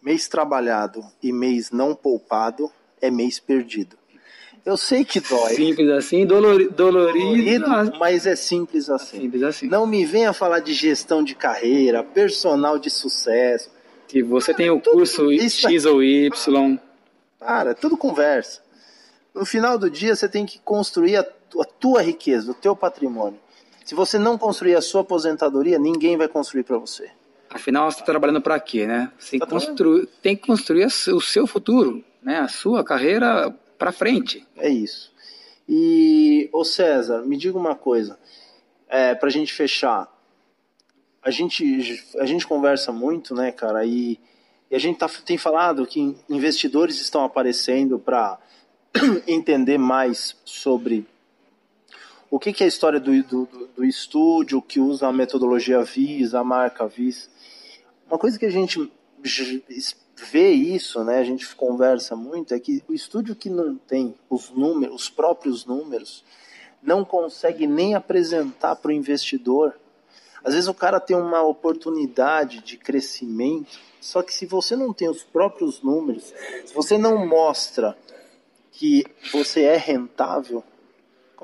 mês 0.05 0.29
trabalhado 0.29 1.03
e 1.23 1.33
mês 1.33 1.71
não 1.71 1.95
poupado 1.95 2.71
é 3.01 3.11
mês 3.11 3.40
perdido. 3.40 3.97
Eu 4.64 4.77
sei 4.77 5.05
que 5.05 5.21
dói. 5.21 5.55
Simples 5.55 5.90
assim, 5.90 6.27
dolorido, 6.27 6.71
dolorido 6.71 7.67
mas 7.99 8.27
é 8.27 8.37
simples 8.37 8.88
assim. 8.88 9.23
Simples 9.23 9.43
assim. 9.43 9.67
Não 9.67 9.87
me 9.87 10.05
venha 10.05 10.33
falar 10.33 10.61
de 10.61 10.73
gestão 10.73 11.23
de 11.25 11.35
carreira, 11.35 12.03
personal 12.03 12.79
de 12.79 12.90
sucesso. 12.90 13.71
Se 14.09 14.23
você 14.23 14.53
tem 14.55 14.71
o 14.71 14.81
curso 14.81 15.33
X 15.33 15.85
ou 15.87 16.03
Y. 16.03 16.79
Cara, 17.40 17.71
é 17.71 17.75
tudo 17.75 17.97
conversa. 17.97 18.62
No 19.35 19.45
final 19.45 19.77
do 19.77 19.90
dia, 19.90 20.14
você 20.14 20.29
tem 20.29 20.47
que 20.47 20.59
construir 20.61 21.17
a 21.17 21.25
tua, 21.25 21.64
a 21.64 21.67
tua 21.67 22.03
riqueza, 22.03 22.51
o 22.51 22.55
teu 22.55 22.77
patrimônio. 22.77 23.38
Se 23.85 23.95
você 23.95 24.19
não 24.19 24.38
construir 24.38 24.77
a 24.77 24.81
sua 24.81 25.01
aposentadoria, 25.01 25.79
ninguém 25.79 26.17
vai 26.17 26.29
construir 26.29 26.62
para 26.62 26.79
você. 26.79 27.11
Afinal, 27.55 27.88
você 27.88 28.01
está 28.01 28.07
trabalhando 28.07 28.40
para 28.40 28.59
quê, 28.59 28.85
né? 28.85 29.12
Você 29.17 29.31
tem, 29.31 29.38
tá 29.38 29.47
construir, 29.47 30.07
tem 30.21 30.37
que 30.37 30.45
construir 30.45 30.87
o 30.87 31.21
seu 31.21 31.47
futuro, 31.47 32.05
né? 32.21 32.40
A 32.40 32.49
sua 32.49 32.83
carreira 32.83 33.49
para 33.79 33.93
frente. 33.93 34.45
É 34.57 34.69
isso. 34.69 35.12
E, 35.69 36.51
ô 36.53 36.64
César, 36.64 37.23
me 37.23 37.37
diga 37.37 37.57
uma 37.57 37.77
coisa, 37.77 38.19
é, 38.88 39.14
para 39.14 39.29
a 39.29 39.31
gente 39.33 39.53
fechar. 39.53 40.12
A 41.23 41.31
gente, 41.31 42.05
a 42.19 42.27
gente 42.27 42.45
conversa 42.45 42.90
muito, 42.90 43.37
né, 43.37 43.53
cara, 43.53 43.87
e, 43.87 44.19
e 44.69 44.75
a 44.75 44.79
gente 44.81 44.99
tá, 44.99 45.09
tem 45.25 45.38
falado 45.38 45.87
que 45.87 46.17
investidores 46.29 47.01
estão 47.01 47.25
aparecendo 47.25 48.01
para 48.01 48.37
entender 49.29 49.79
mais 49.79 50.37
sobre 50.45 51.07
o 52.35 52.38
que, 52.40 52.53
que 52.53 52.64
é 52.64 52.66
a 52.66 52.68
história 52.68 52.99
do, 52.99 53.23
do, 53.23 53.49
do, 53.77 53.85
estúdio 53.85 54.61
que 54.61 54.81
usa 54.81 55.07
a 55.07 55.12
metodologia 55.12 55.85
VIS, 55.85 56.35
a 56.35 56.42
marca 56.42 56.85
VIS. 56.85 57.31
Uma 58.09 58.18
coisa 58.18 58.37
que 58.37 58.44
a 58.44 58.51
gente 58.51 58.90
vê 60.16 60.51
isso, 60.51 61.05
né, 61.05 61.20
a 61.20 61.23
gente 61.23 61.55
conversa 61.55 62.16
muito, 62.16 62.53
é 62.53 62.59
que 62.59 62.83
o 62.88 62.92
estúdio 62.92 63.37
que 63.37 63.49
não 63.49 63.77
tem 63.77 64.16
os 64.29 64.51
números, 64.51 65.03
os 65.03 65.09
próprios 65.09 65.64
números, 65.64 66.25
não 66.83 67.05
consegue 67.05 67.68
nem 67.68 67.94
apresentar 67.94 68.75
para 68.75 68.88
o 68.88 68.92
investidor. 68.92 69.79
Às 70.42 70.55
vezes 70.55 70.68
o 70.68 70.75
cara 70.75 70.99
tem 70.99 71.16
uma 71.16 71.40
oportunidade 71.42 72.64
de 72.64 72.77
crescimento, 72.77 73.79
só 74.01 74.23
que 74.25 74.35
se 74.35 74.44
você 74.44 74.75
não 74.75 74.92
tem 74.92 75.09
os 75.09 75.23
próprios 75.23 75.81
números, 75.83 76.35
se 76.64 76.75
você 76.75 76.99
não 76.99 77.25
mostra 77.25 77.97
que 78.73 79.05
você 79.33 79.62
é 79.62 79.77
rentável, 79.77 80.64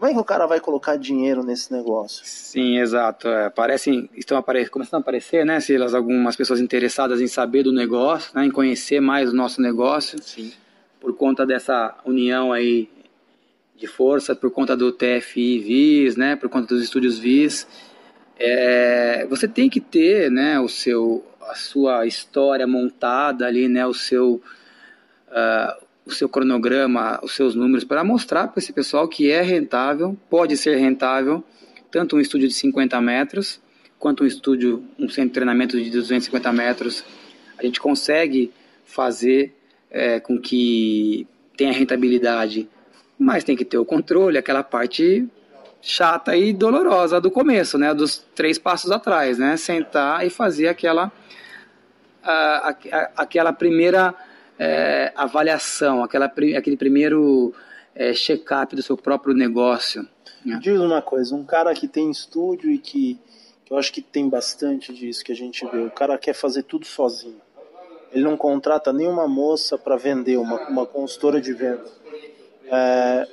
como 0.00 0.10
é 0.10 0.14
que 0.14 0.20
o 0.20 0.24
cara 0.24 0.46
vai 0.46 0.58
colocar 0.60 0.96
dinheiro 0.96 1.42
nesse 1.42 1.70
negócio? 1.70 2.22
Sim, 2.24 2.78
exato. 2.78 3.28
É, 3.28 3.44
aparecem, 3.44 4.08
estão 4.16 4.38
apare 4.38 4.66
começando 4.70 4.94
a 4.94 5.02
aparecer, 5.02 5.44
né, 5.44 5.60
Silas, 5.60 5.94
algumas 5.94 6.34
pessoas 6.34 6.58
interessadas 6.58 7.20
em 7.20 7.26
saber 7.26 7.64
do 7.64 7.70
negócio, 7.70 8.32
né, 8.34 8.46
em 8.46 8.50
conhecer 8.50 8.98
mais 8.98 9.30
o 9.30 9.36
nosso 9.36 9.60
negócio. 9.60 10.18
Sim. 10.22 10.54
Por 10.98 11.14
conta 11.14 11.44
dessa 11.44 11.98
união 12.06 12.50
aí 12.50 12.88
de 13.76 13.86
força, 13.86 14.34
por 14.34 14.50
conta 14.50 14.74
do 14.74 14.90
TFI 14.90 15.58
VIS, 15.58 16.16
né, 16.16 16.34
por 16.34 16.48
conta 16.48 16.74
dos 16.74 16.82
estúdios 16.82 17.18
VIS. 17.18 17.66
É, 18.38 19.26
você 19.28 19.46
tem 19.46 19.68
que 19.68 19.82
ter, 19.82 20.30
né, 20.30 20.58
o 20.58 20.68
seu, 20.68 21.22
a 21.42 21.54
sua 21.54 22.06
história 22.06 22.66
montada 22.66 23.46
ali, 23.46 23.68
né, 23.68 23.86
o 23.86 23.92
seu 23.92 24.40
uh, 25.28 25.89
o 26.04 26.10
seu 26.10 26.28
cronograma, 26.28 27.20
os 27.22 27.34
seus 27.34 27.54
números, 27.54 27.84
para 27.84 28.02
mostrar 28.02 28.48
para 28.48 28.58
esse 28.58 28.72
pessoal 28.72 29.06
que 29.08 29.30
é 29.30 29.42
rentável, 29.42 30.16
pode 30.28 30.56
ser 30.56 30.76
rentável, 30.76 31.44
tanto 31.90 32.16
um 32.16 32.20
estúdio 32.20 32.48
de 32.48 32.54
50 32.54 33.00
metros, 33.00 33.60
quanto 33.98 34.24
um 34.24 34.26
estúdio, 34.26 34.82
um 34.98 35.08
centro 35.08 35.28
de 35.28 35.34
treinamento 35.34 35.80
de 35.80 35.90
250 35.90 36.52
metros. 36.52 37.04
A 37.58 37.64
gente 37.64 37.80
consegue 37.80 38.50
fazer 38.84 39.54
é, 39.90 40.18
com 40.18 40.38
que 40.38 41.26
tenha 41.56 41.72
rentabilidade, 41.72 42.68
mas 43.18 43.44
tem 43.44 43.54
que 43.54 43.64
ter 43.64 43.76
o 43.76 43.84
controle, 43.84 44.38
aquela 44.38 44.62
parte 44.62 45.28
chata 45.82 46.36
e 46.36 46.52
dolorosa 46.52 47.20
do 47.20 47.30
começo, 47.30 47.78
né, 47.78 47.92
dos 47.94 48.24
três 48.34 48.58
passos 48.58 48.90
atrás, 48.90 49.38
né, 49.38 49.56
sentar 49.56 50.26
e 50.26 50.30
fazer 50.30 50.68
aquela, 50.68 51.10
a, 52.22 52.70
a, 52.70 53.10
aquela 53.16 53.52
primeira 53.52 54.14
é, 54.60 55.10
avaliação, 55.16 56.04
aquela, 56.04 56.26
aquele 56.26 56.76
primeiro 56.76 57.54
é, 57.94 58.12
check-up 58.12 58.76
do 58.76 58.82
seu 58.82 58.94
próprio 58.94 59.32
negócio. 59.32 60.06
Né? 60.44 60.58
Diz 60.60 60.78
uma 60.78 61.00
coisa, 61.00 61.34
um 61.34 61.44
cara 61.44 61.72
que 61.72 61.88
tem 61.88 62.10
estúdio 62.10 62.70
e 62.70 62.76
que, 62.76 63.18
que 63.64 63.72
eu 63.72 63.78
acho 63.78 63.90
que 63.90 64.02
tem 64.02 64.28
bastante 64.28 64.92
disso 64.92 65.24
que 65.24 65.32
a 65.32 65.34
gente 65.34 65.66
vê, 65.66 65.78
o 65.78 65.90
cara 65.90 66.18
quer 66.18 66.34
fazer 66.34 66.64
tudo 66.64 66.84
sozinho. 66.84 67.40
Ele 68.12 68.22
não 68.22 68.36
contrata 68.36 68.92
nenhuma 68.92 69.26
moça 69.26 69.78
para 69.78 69.96
vender, 69.96 70.36
uma, 70.36 70.68
uma 70.68 70.84
consultora 70.84 71.40
de 71.40 71.54
venda. 71.54 71.86
É, 72.66 73.28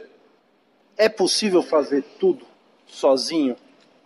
é 0.96 1.10
possível 1.10 1.62
fazer 1.62 2.06
tudo 2.18 2.46
sozinho? 2.86 3.58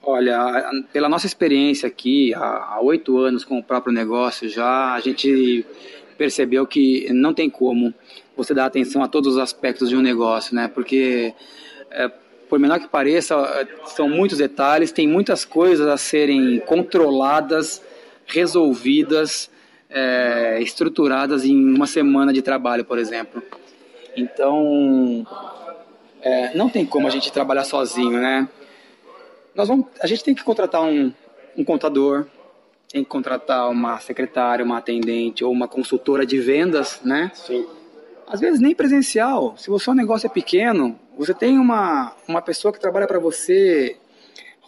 Olha, 0.01 0.67
pela 0.91 1.07
nossa 1.07 1.27
experiência 1.27 1.87
aqui, 1.87 2.33
há 2.33 2.79
oito 2.81 3.19
anos 3.19 3.45
com 3.45 3.59
o 3.59 3.63
próprio 3.63 3.93
negócio 3.93 4.49
já, 4.49 4.95
a 4.95 4.99
gente 4.99 5.63
percebeu 6.21 6.67
que 6.67 7.11
não 7.11 7.33
tem 7.33 7.49
como 7.49 7.91
você 8.37 8.53
dar 8.53 8.65
atenção 8.65 9.01
a 9.01 9.07
todos 9.07 9.33
os 9.33 9.39
aspectos 9.39 9.89
de 9.89 9.95
um 9.95 10.01
negócio, 10.01 10.53
né? 10.53 10.67
Porque 10.67 11.33
é, 11.89 12.11
por 12.47 12.59
menor 12.59 12.79
que 12.79 12.87
pareça, 12.87 13.35
são 13.87 14.07
muitos 14.07 14.37
detalhes, 14.37 14.91
tem 14.91 15.07
muitas 15.07 15.43
coisas 15.43 15.87
a 15.87 15.97
serem 15.97 16.59
controladas, 16.59 17.81
resolvidas, 18.27 19.49
é, 19.89 20.61
estruturadas 20.61 21.43
em 21.43 21.57
uma 21.73 21.87
semana 21.87 22.31
de 22.31 22.43
trabalho, 22.43 22.85
por 22.85 22.99
exemplo. 22.99 23.41
Então, 24.15 25.25
é, 26.21 26.55
não 26.55 26.69
tem 26.69 26.85
como 26.85 27.07
a 27.07 27.09
gente 27.09 27.31
trabalhar 27.31 27.63
sozinho, 27.63 28.19
né? 28.19 28.47
nós 29.55 29.67
vamos, 29.67 29.87
a 29.99 30.05
gente 30.05 30.23
tem 30.23 30.35
que 30.35 30.43
contratar 30.43 30.83
um, 30.83 31.11
um 31.57 31.63
contador, 31.63 32.27
tem 32.91 33.03
que 33.03 33.09
contratar 33.09 33.69
uma 33.69 33.99
secretária, 33.99 34.65
uma 34.65 34.77
atendente 34.77 35.43
ou 35.43 35.51
uma 35.51 35.67
consultora 35.67 36.25
de 36.25 36.39
vendas, 36.39 36.99
né? 37.03 37.31
Sim. 37.33 37.65
Às 38.27 38.39
vezes 38.39 38.59
nem 38.59 38.75
presencial. 38.75 39.57
Se 39.57 39.71
o 39.71 39.79
seu 39.79 39.93
negócio 39.93 40.27
é 40.27 40.29
pequeno, 40.29 40.99
você 41.17 41.33
tem 41.33 41.57
uma, 41.57 42.15
uma 42.27 42.41
pessoa 42.41 42.73
que 42.73 42.79
trabalha 42.79 43.07
para 43.07 43.19
você 43.19 43.97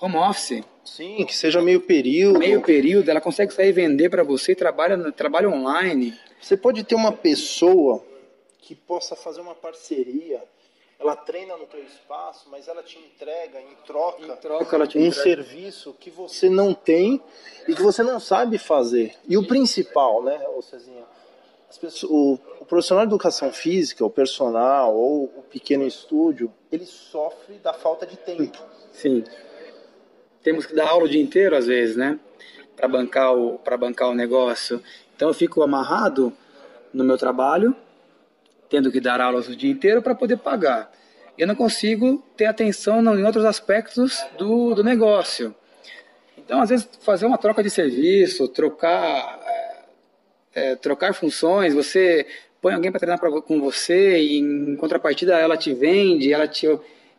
home 0.01 0.15
office. 0.15 0.63
Sim, 0.85 1.25
que 1.25 1.35
seja 1.35 1.61
meio 1.61 1.81
período. 1.81 2.39
Meio 2.39 2.61
período, 2.61 3.09
ela 3.09 3.21
consegue 3.21 3.53
sair 3.53 3.71
vender 3.71 4.09
para 4.09 4.23
você 4.23 4.51
e 4.51 4.55
trabalha, 4.55 5.11
trabalha 5.11 5.49
online. 5.49 6.13
Você 6.39 6.57
pode 6.57 6.83
ter 6.83 6.95
uma 6.95 7.11
pessoa 7.11 8.03
que 8.59 8.75
possa 8.75 9.15
fazer 9.15 9.41
uma 9.41 9.55
parceria 9.55 10.41
ela 11.03 11.15
treina 11.15 11.57
no 11.57 11.65
teu 11.65 11.83
espaço, 11.83 12.49
mas 12.49 12.67
ela 12.67 12.81
te 12.81 12.97
entrega 12.97 13.59
em 13.61 13.75
troca, 13.85 14.23
em 14.23 14.35
troca 14.37 14.75
ela 14.75 14.87
te 14.87 14.97
um 14.97 15.01
entrega. 15.01 15.23
serviço 15.23 15.93
que 15.99 16.09
você 16.09 16.49
não 16.49 16.73
tem 16.73 17.21
e 17.67 17.75
que 17.75 17.81
você 17.81 18.01
não 18.03 18.19
sabe 18.19 18.57
fazer. 18.57 19.15
E 19.27 19.37
o 19.37 19.45
principal, 19.45 20.23
né, 20.23 20.47
ô 20.49 20.61
Cezinha, 20.61 21.03
pessoas, 21.77 22.11
o, 22.11 22.39
o, 22.59 22.65
profissional 22.65 23.05
de 23.05 23.09
educação 23.09 23.51
física, 23.51 24.05
o 24.05 24.09
personal 24.09 24.95
ou 24.95 25.25
o 25.25 25.43
pequeno 25.43 25.85
estúdio, 25.85 26.51
ele 26.71 26.85
sofre 26.85 27.55
da 27.55 27.73
falta 27.73 28.05
de 28.05 28.17
tempo. 28.17 28.57
Sim. 28.91 29.23
Temos 30.41 30.65
que 30.65 30.75
dar 30.75 30.89
aula 30.89 31.05
o 31.05 31.09
dia 31.09 31.21
inteiro 31.21 31.55
às 31.55 31.67
vezes, 31.67 31.95
né? 31.95 32.19
Para 32.75 32.87
bancar 32.87 33.35
o 33.35 33.57
para 33.59 33.77
bancar 33.77 34.09
o 34.09 34.15
negócio. 34.15 34.83
Então 35.15 35.29
eu 35.29 35.33
fico 35.33 35.61
amarrado 35.61 36.33
no 36.93 37.03
meu 37.03 37.17
trabalho 37.17 37.75
tendo 38.73 38.91
que 38.91 38.99
dar 38.99 39.21
aulas 39.21 39.47
o 39.47 39.55
dia 39.55 39.69
inteiro 39.69 40.01
para 40.01 40.15
poder 40.15 40.37
pagar. 40.37 40.91
Eu 41.37 41.45
não 41.45 41.53
consigo 41.53 42.23
ter 42.35 42.45
atenção 42.45 43.03
em 43.15 43.23
outros 43.23 43.45
aspectos 43.45 44.25
do, 44.35 44.73
do 44.73 44.83
negócio. 44.83 45.53
Então, 46.35 46.59
às 46.59 46.69
vezes, 46.69 46.89
fazer 47.01 47.27
uma 47.27 47.37
troca 47.37 47.61
de 47.61 47.69
serviço, 47.69 48.47
trocar, 48.47 49.39
é, 50.55 50.75
trocar 50.75 51.13
funções, 51.13 51.75
você 51.75 52.25
põe 52.59 52.73
alguém 52.73 52.89
para 52.89 52.99
treinar 52.99 53.19
pra, 53.19 53.29
com 53.43 53.61
você 53.61 54.19
e, 54.19 54.39
em 54.39 54.75
contrapartida, 54.75 55.37
ela 55.37 55.55
te 55.55 55.71
vende, 55.71 56.33
ela 56.33 56.47
te, 56.47 56.67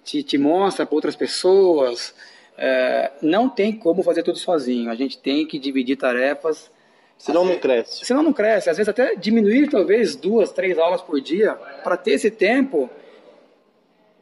te, 0.03 0.25
te 0.25 0.37
mostra 0.37 0.85
para 0.85 0.97
outras 0.97 1.15
pessoas. 1.15 2.17
É, 2.59 3.13
não 3.23 3.49
tem 3.49 3.73
como 3.73 4.03
fazer 4.03 4.25
tudo 4.25 4.39
sozinho. 4.39 4.91
A 4.91 4.97
gente 4.97 5.19
tem 5.19 5.47
que 5.47 5.57
dividir 5.57 5.95
tarefas 5.95 6.69
Senão 7.19 7.45
não 7.45 7.59
cresce. 7.59 8.05
Senão 8.05 8.23
não 8.23 8.33
cresce. 8.33 8.69
Às 8.69 8.77
vezes 8.77 8.89
até 8.89 9.15
diminuir 9.15 9.69
talvez 9.69 10.15
duas, 10.15 10.53
três 10.53 10.79
aulas 10.79 11.01
por 11.01 11.21
dia 11.21 11.55
para 11.83 11.97
ter 11.97 12.13
esse 12.13 12.31
tempo 12.31 12.91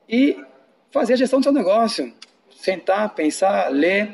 e 0.09 0.39
fazer 0.91 1.15
a 1.15 1.17
gestão 1.17 1.41
do 1.41 1.45
seu 1.45 1.53
negócio. 1.53 2.13
Sentar, 2.55 3.15
pensar, 3.15 3.69
ler, 3.71 4.11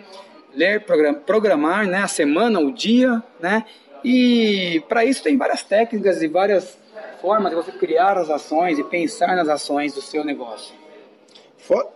ler, 0.55 0.85
programar, 1.27 1.87
né, 1.87 2.03
a 2.03 2.09
semana, 2.09 2.61
o 2.61 2.73
dia, 2.73 3.23
né? 3.41 3.65
E 4.03 4.83
para 4.89 5.05
isso 5.05 5.23
tem 5.23 5.37
várias 5.37 5.63
técnicas 5.63 6.23
e 6.23 6.29
várias 6.29 6.79
formas 7.21 7.51
de 7.51 7.57
você 7.57 7.73
criar 7.73 8.17
as 8.17 8.31
ações 8.31 8.79
e 8.79 8.85
pensar 8.85 9.35
nas 9.37 9.49
ações 9.49 9.93
do 9.93 10.01
seu 10.01 10.25
negócio. 10.25 10.75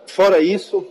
Fora 0.05 0.39
isso, 0.39 0.85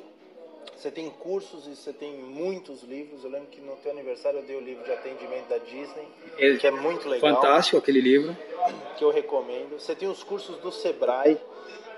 você 0.82 0.90
tem 0.90 1.08
cursos 1.10 1.68
e 1.68 1.76
você 1.76 1.92
tem 1.92 2.12
muitos 2.12 2.82
livros. 2.82 3.22
Eu 3.22 3.30
lembro 3.30 3.46
que 3.46 3.60
no 3.60 3.76
teu 3.76 3.92
aniversário 3.92 4.40
eu 4.40 4.42
dei 4.42 4.56
o 4.56 4.60
livro 4.60 4.82
de 4.82 4.90
atendimento 4.90 5.48
da 5.48 5.58
Disney, 5.58 6.08
Ele, 6.36 6.58
que 6.58 6.66
é 6.66 6.72
muito 6.72 7.08
legal. 7.08 7.36
Fantástico 7.36 7.76
aquele 7.76 8.00
livro. 8.00 8.36
Que 8.96 9.04
eu 9.04 9.12
recomendo. 9.12 9.78
Você 9.78 9.94
tem 9.94 10.08
os 10.08 10.24
cursos 10.24 10.56
do 10.56 10.72
Sebrae. 10.72 11.38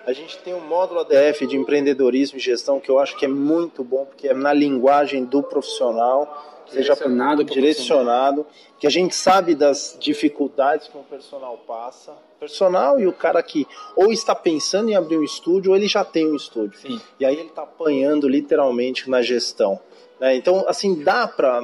A 0.04 0.12
gente 0.12 0.36
tem 0.40 0.52
um 0.52 0.60
módulo 0.60 1.00
ADF 1.00 1.46
de 1.46 1.56
empreendedorismo 1.56 2.36
e 2.36 2.40
gestão 2.40 2.78
que 2.78 2.90
eu 2.90 2.98
acho 2.98 3.16
que 3.16 3.24
é 3.24 3.28
muito 3.28 3.82
bom, 3.82 4.04
porque 4.04 4.28
é 4.28 4.34
na 4.34 4.52
linguagem 4.52 5.24
do 5.24 5.42
profissional 5.42 6.53
direcionado, 6.70 7.42
seja 7.42 7.54
direcionado, 7.54 8.46
que 8.78 8.86
a 8.86 8.90
gente 8.90 9.14
sabe 9.14 9.54
das 9.54 9.96
dificuldades 9.98 10.88
que 10.88 10.96
um 10.96 11.02
personal 11.02 11.58
passa, 11.66 12.12
personal 12.38 13.00
e 13.00 13.06
o 13.06 13.12
cara 13.12 13.42
que 13.42 13.66
ou 13.96 14.12
está 14.12 14.34
pensando 14.34 14.90
em 14.90 14.94
abrir 14.94 15.16
um 15.16 15.24
estúdio 15.24 15.70
ou 15.70 15.76
ele 15.76 15.88
já 15.88 16.04
tem 16.04 16.30
um 16.30 16.36
estúdio. 16.36 16.78
Sim. 16.78 17.00
E 17.18 17.24
aí 17.24 17.34
ele 17.34 17.48
está 17.48 17.62
apanhando 17.62 18.28
literalmente 18.28 19.08
na 19.08 19.22
gestão. 19.22 19.80
Né? 20.20 20.36
Então, 20.36 20.64
assim, 20.68 21.02
dá 21.02 21.26
para 21.26 21.60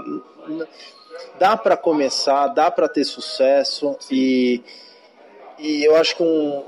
dá 1.38 1.56
para 1.56 1.76
começar, 1.76 2.48
dá 2.48 2.70
para 2.70 2.88
ter 2.88 3.04
sucesso 3.04 3.96
e, 4.10 4.62
e 5.58 5.84
eu 5.84 5.96
acho 5.96 6.16
que 6.16 6.22
um, 6.22 6.64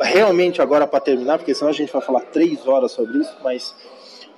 realmente 0.00 0.62
agora 0.62 0.86
para 0.86 1.00
terminar, 1.00 1.38
porque 1.38 1.54
senão 1.54 1.70
a 1.70 1.74
gente 1.74 1.92
vai 1.92 2.02
falar 2.02 2.20
três 2.22 2.66
horas 2.66 2.92
sobre 2.92 3.18
isso, 3.18 3.36
mas 3.42 3.74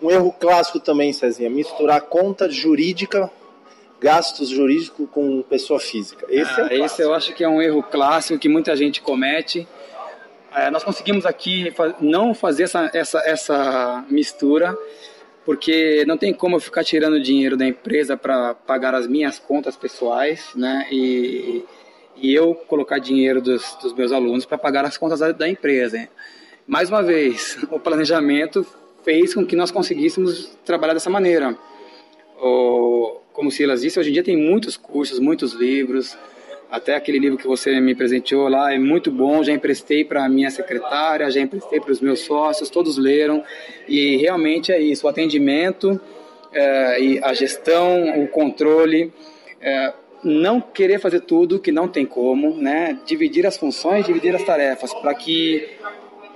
um 0.02 0.10
erro 0.10 0.32
clássico 0.32 0.80
também, 0.80 1.12
Cezinha, 1.12 1.48
misturar 1.48 2.00
conta 2.02 2.50
jurídica, 2.50 3.30
gastos 4.00 4.48
jurídicos 4.48 5.08
com 5.10 5.42
pessoa 5.42 5.78
física. 5.78 6.26
Esse, 6.28 6.60
é 6.60 6.64
ah, 6.64 6.68
é 6.70 6.78
esse 6.80 7.02
eu 7.02 7.14
acho 7.14 7.32
que 7.32 7.44
é 7.44 7.48
um 7.48 7.62
erro 7.62 7.82
clássico 7.82 8.38
que 8.38 8.48
muita 8.48 8.74
gente 8.74 9.00
comete. 9.00 9.66
É, 10.54 10.70
nós 10.70 10.82
conseguimos 10.82 11.24
aqui 11.24 11.72
não 12.00 12.34
fazer 12.34 12.64
essa, 12.64 12.90
essa, 12.92 13.22
essa 13.24 14.04
mistura, 14.10 14.76
porque 15.44 16.04
não 16.04 16.18
tem 16.18 16.34
como 16.34 16.56
eu 16.56 16.60
ficar 16.60 16.84
tirando 16.84 17.20
dinheiro 17.20 17.56
da 17.56 17.66
empresa 17.66 18.16
para 18.16 18.54
pagar 18.54 18.94
as 18.94 19.06
minhas 19.06 19.38
contas 19.38 19.76
pessoais, 19.76 20.50
né? 20.54 20.86
E, 20.90 21.64
e 22.16 22.34
eu 22.34 22.54
colocar 22.54 22.98
dinheiro 22.98 23.40
dos, 23.40 23.76
dos 23.80 23.94
meus 23.94 24.12
alunos 24.12 24.44
para 24.44 24.58
pagar 24.58 24.84
as 24.84 24.98
contas 24.98 25.20
da, 25.20 25.32
da 25.32 25.48
empresa. 25.48 26.08
Mais 26.66 26.90
uma 26.90 27.02
vez, 27.02 27.56
o 27.70 27.78
planejamento 27.78 28.66
fez 29.04 29.34
com 29.34 29.44
que 29.44 29.56
nós 29.56 29.70
conseguíssemos 29.70 30.56
trabalhar 30.64 30.94
dessa 30.94 31.10
maneira. 31.10 31.56
Como 33.32 33.48
o 33.48 33.50
Silas 33.50 33.82
disse, 33.82 33.98
hoje 33.98 34.10
em 34.10 34.12
dia 34.12 34.22
tem 34.22 34.36
muitos 34.36 34.76
cursos, 34.76 35.18
muitos 35.18 35.52
livros, 35.54 36.16
até 36.72 36.96
aquele 36.96 37.18
livro 37.18 37.36
que 37.36 37.46
você 37.46 37.78
me 37.80 37.94
presenteou 37.94 38.48
lá 38.48 38.72
é 38.72 38.78
muito 38.78 39.10
bom, 39.10 39.44
já 39.44 39.52
emprestei 39.52 40.06
para 40.06 40.24
a 40.24 40.28
minha 40.28 40.50
secretária, 40.50 41.30
já 41.30 41.38
emprestei 41.38 41.78
para 41.78 41.92
os 41.92 42.00
meus 42.00 42.20
sócios, 42.20 42.70
todos 42.70 42.96
leram, 42.96 43.44
e 43.86 44.16
realmente 44.16 44.72
é 44.72 44.80
isso, 44.80 45.06
o 45.06 45.08
atendimento 45.10 46.00
é, 46.50 46.98
e 46.98 47.20
a 47.22 47.34
gestão, 47.34 48.22
o 48.22 48.26
controle, 48.26 49.12
é, 49.60 49.92
não 50.24 50.62
querer 50.62 50.98
fazer 50.98 51.20
tudo 51.20 51.58
que 51.58 51.70
não 51.70 51.88
tem 51.88 52.06
como, 52.06 52.56
né? 52.56 52.98
dividir 53.04 53.46
as 53.46 53.58
funções, 53.58 54.06
dividir 54.06 54.34
as 54.34 54.42
tarefas, 54.42 54.94
para 54.94 55.14
que 55.14 55.68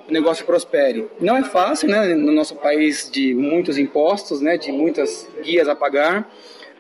o 0.09 0.13
negócio 0.13 0.45
prospere. 0.45 1.09
Não 1.21 1.37
é 1.37 1.43
fácil, 1.43 1.89
né, 1.89 2.15
no 2.15 2.33
nosso 2.33 2.55
país 2.57 3.11
de 3.11 3.35
muitos 3.35 3.77
impostos, 3.79 4.41
né, 4.41 4.57
de 4.57 4.71
muitas 4.71 5.29
guias 5.43 5.69
a 5.69 5.75
pagar, 5.75 6.31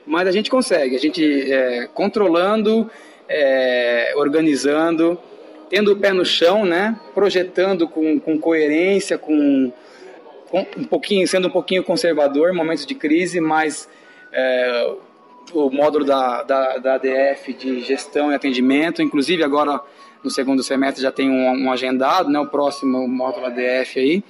mas 0.07 0.29
a 0.29 0.33
gente 0.33 0.51
consegue, 0.51 0.95
a 0.95 0.99
gente 0.99 1.53
é, 1.53 1.89
controlando, 1.93 2.89
é, 3.29 4.13
organizando, 4.17 5.19
tendo 5.69 5.93
o 5.93 5.97
pé 5.97 6.13
no 6.13 6.25
chão, 6.25 6.65
né, 6.65 6.99
projetando 7.15 7.89
com, 7.89 8.21
com 8.21 8.39
coerência, 8.39 9.19
com, 9.19 9.73
com, 10.49 10.65
um 10.77 10.85
pouquinho, 10.85 11.27
sendo 11.27 11.49
um 11.49 11.51
pouquinho 11.51 11.83
conservador 11.83 12.51
em 12.53 12.57
momentos 12.57 12.87
de 12.87 12.95
crise, 12.95 13.41
mas 13.41 13.89
é, 14.33 14.95
o 15.53 15.71
módulo 15.71 16.05
da, 16.05 16.43
da, 16.45 16.79
da 16.79 16.95
ADF 16.95 17.53
de 17.53 17.81
gestão 17.81 18.31
e 18.31 18.35
atendimento, 18.35 19.03
inclusive 19.03 19.43
agora 19.43 19.81
no 20.27 20.31
segundo 20.31 20.61
semestre 20.61 21.01
já 21.01 21.13
tem 21.13 21.31
um, 21.31 21.67
um 21.67 21.73
agendado, 21.73 22.29
né, 22.29 22.41
o 22.41 22.49
próximo 22.49 23.07
módulo 23.07 23.47
ADF 23.47 24.01
aí. 24.01 24.25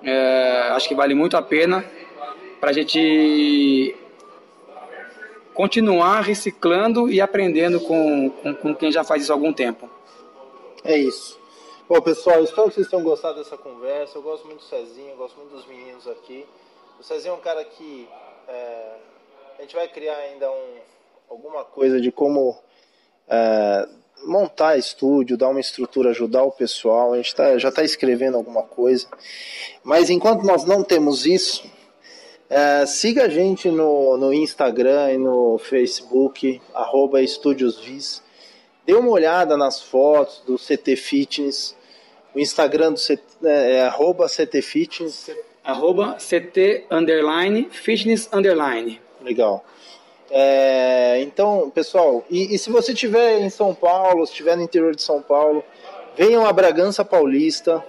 É, 0.00 0.68
acho 0.70 0.88
que 0.88 0.94
vale 0.94 1.14
muito 1.14 1.36
a 1.36 1.42
pena 1.42 1.84
para 2.60 2.70
a 2.70 2.72
gente 2.72 3.96
continuar 5.52 6.20
reciclando 6.20 7.10
e 7.10 7.20
aprendendo 7.20 7.80
com, 7.80 8.30
com, 8.30 8.54
com, 8.54 8.74
quem 8.76 8.92
já 8.92 9.02
faz 9.02 9.24
isso 9.24 9.32
há 9.32 9.34
algum 9.34 9.52
tempo. 9.52 9.90
É 10.84 10.96
isso. 10.96 11.40
Bom, 11.88 12.00
pessoal, 12.00 12.44
espero 12.44 12.68
que 12.68 12.76
vocês 12.76 12.88
tenham 12.88 13.02
gostado 13.02 13.38
dessa 13.38 13.56
conversa. 13.56 14.18
Eu 14.18 14.22
gosto 14.22 14.46
muito 14.46 14.60
do 14.60 14.64
Cezinho, 14.64 15.16
gosto 15.16 15.36
muito 15.38 15.56
dos 15.56 15.66
meninos 15.66 16.06
aqui. 16.06 16.46
O 17.00 17.02
Cezinho 17.02 17.32
é 17.32 17.36
um 17.36 17.40
cara 17.40 17.64
que 17.64 18.08
é, 18.46 18.96
a 19.58 19.62
gente 19.62 19.74
vai 19.74 19.88
criar 19.88 20.16
ainda 20.18 20.48
um, 20.52 20.76
alguma 21.28 21.64
coisa 21.64 22.00
de 22.00 22.12
como 22.12 22.56
é, 23.26 23.88
montar 24.24 24.76
estúdio, 24.76 25.36
dar 25.36 25.48
uma 25.48 25.60
estrutura, 25.60 26.10
ajudar 26.10 26.42
o 26.42 26.52
pessoal. 26.52 27.12
A 27.12 27.16
gente 27.16 27.34
tá, 27.34 27.58
já 27.58 27.68
está 27.68 27.82
escrevendo 27.82 28.36
alguma 28.36 28.62
coisa. 28.62 29.06
Mas 29.82 30.10
enquanto 30.10 30.44
nós 30.44 30.64
não 30.64 30.82
temos 30.82 31.26
isso, 31.26 31.64
é, 32.48 32.84
siga 32.84 33.24
a 33.24 33.28
gente 33.28 33.70
no, 33.70 34.16
no 34.16 34.32
Instagram 34.32 35.12
e 35.12 35.18
no 35.18 35.58
Facebook, 35.58 36.60
arroba 36.74 37.22
EstúdiosVis. 37.22 38.22
Dê 38.84 38.94
uma 38.94 39.10
olhada 39.10 39.56
nas 39.56 39.80
fotos 39.80 40.42
do 40.46 40.56
CT 40.58 40.96
Fitness. 40.96 41.76
O 42.34 42.40
Instagram 42.40 42.92
do 42.92 43.00
CT, 43.00 43.22
é, 43.44 43.76
é 43.76 43.82
arroba 43.82 44.26
CT 44.28 44.60
Fitness. 44.60 45.30
Arroba 45.64 46.16
CT 46.18 46.86
underline, 46.90 47.68
fitness 47.70 48.28
underline. 48.32 49.00
Legal. 49.22 49.64
É, 50.34 51.20
então, 51.20 51.70
pessoal, 51.70 52.24
e, 52.30 52.54
e, 52.54 52.58
se 52.58 52.70
você 52.70 52.92
estiver 52.92 53.38
em 53.40 53.50
São 53.50 53.74
Paulo, 53.74 54.24
estiver 54.24 54.56
no 54.56 54.62
interior 54.62 54.94
de 54.94 55.02
São 55.02 55.20
Paulo, 55.20 55.62
venham 56.16 56.46
a 56.46 56.52
Bragança 56.52 57.04
Paulista, 57.04 57.84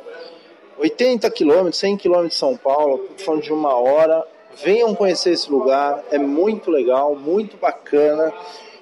80 0.78 1.30
quilômetros, 1.32 1.78
100 1.78 1.98
quilômetros 1.98 2.34
de 2.34 2.40
São 2.40 2.58
Paulo, 2.58 3.10
falando 3.18 3.44
de 3.44 3.54
uma 3.54 3.76
hora, 3.76 4.26
Venham 4.62 4.94
conhecer 4.94 5.32
esse 5.32 5.50
lugar, 5.50 6.04
é 6.12 6.18
muito 6.18 6.70
legal, 6.70 7.16
muito 7.16 7.58
bacana, 7.58 8.32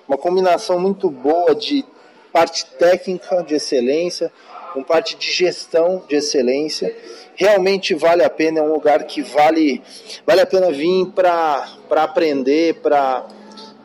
uma 0.08 0.18
combinação 0.18 0.80
muito 0.80 1.10
boa 1.10 1.56
de 1.56 1.86
parte 2.32 2.66
técnica 2.66 3.42
de 3.42 3.56
excelência, 3.56 4.32
com 4.74 4.84
parte 4.84 5.16
de 5.16 5.32
gestão 5.32 6.04
de 6.08 6.18
excelência. 6.18 6.94
Realmente 7.36 7.94
vale 7.94 8.24
a 8.24 8.30
pena, 8.30 8.60
é 8.60 8.62
um 8.62 8.74
lugar 8.74 9.06
que 9.06 9.22
vale, 9.22 9.82
vale 10.26 10.42
a 10.42 10.46
pena 10.46 10.72
vir 10.72 11.08
para 11.08 11.66
aprender, 11.92 12.76
para 12.82 13.26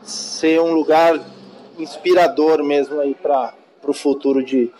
ser 0.09 0.59
um 0.61 0.73
lugar 0.73 1.19
inspirador 1.77 2.63
mesmo 2.63 2.99
aí 2.99 3.13
para 3.15 3.53
o 3.83 3.93
futuro 3.93 4.43
de, 4.43 4.71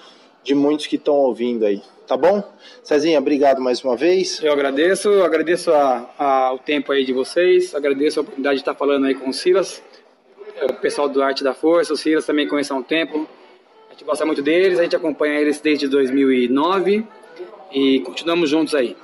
de 0.43 0.55
muitos 0.55 0.87
que 0.87 0.95
estão 0.95 1.15
ouvindo 1.15 1.65
aí. 1.65 1.81
Tá 2.07 2.15
bom? 2.15 2.41
Cezinha, 2.83 3.19
obrigado 3.19 3.59
mais 3.61 3.83
uma 3.83 3.95
vez. 3.95 4.41
Eu 4.41 4.53
agradeço, 4.53 5.09
eu 5.09 5.25
agradeço 5.25 5.71
a, 5.73 6.09
a, 6.17 6.53
o 6.53 6.57
tempo 6.57 6.91
aí 6.93 7.03
de 7.03 7.11
vocês, 7.11 7.75
agradeço 7.75 8.19
a 8.19 8.21
oportunidade 8.21 8.55
de 8.55 8.61
estar 8.61 8.73
falando 8.73 9.05
aí 9.07 9.13
com 9.13 9.29
o 9.29 9.33
Silas, 9.33 9.83
o 10.61 10.73
pessoal 10.75 11.09
do 11.09 11.21
Arte 11.21 11.43
da 11.43 11.53
Força, 11.53 11.93
o 11.93 11.97
Silas 11.97 12.25
também 12.25 12.47
conhece 12.47 12.71
há 12.71 12.75
um 12.75 12.83
tempo, 12.83 13.27
a 13.89 13.91
gente 13.91 14.05
gosta 14.05 14.25
muito 14.25 14.41
deles, 14.41 14.79
a 14.79 14.83
gente 14.83 14.95
acompanha 14.95 15.39
eles 15.39 15.59
desde 15.59 15.87
2009 15.87 17.05
e 17.73 17.99
continuamos 17.99 18.49
juntos 18.49 18.73
aí. 18.73 18.95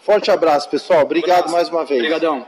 Forte 0.00 0.30
abraço, 0.30 0.68
pessoal. 0.68 1.02
Obrigado 1.02 1.48
um 1.48 1.52
mais 1.52 1.68
uma 1.68 1.84
vez. 1.84 2.00
Obrigadão. 2.00 2.46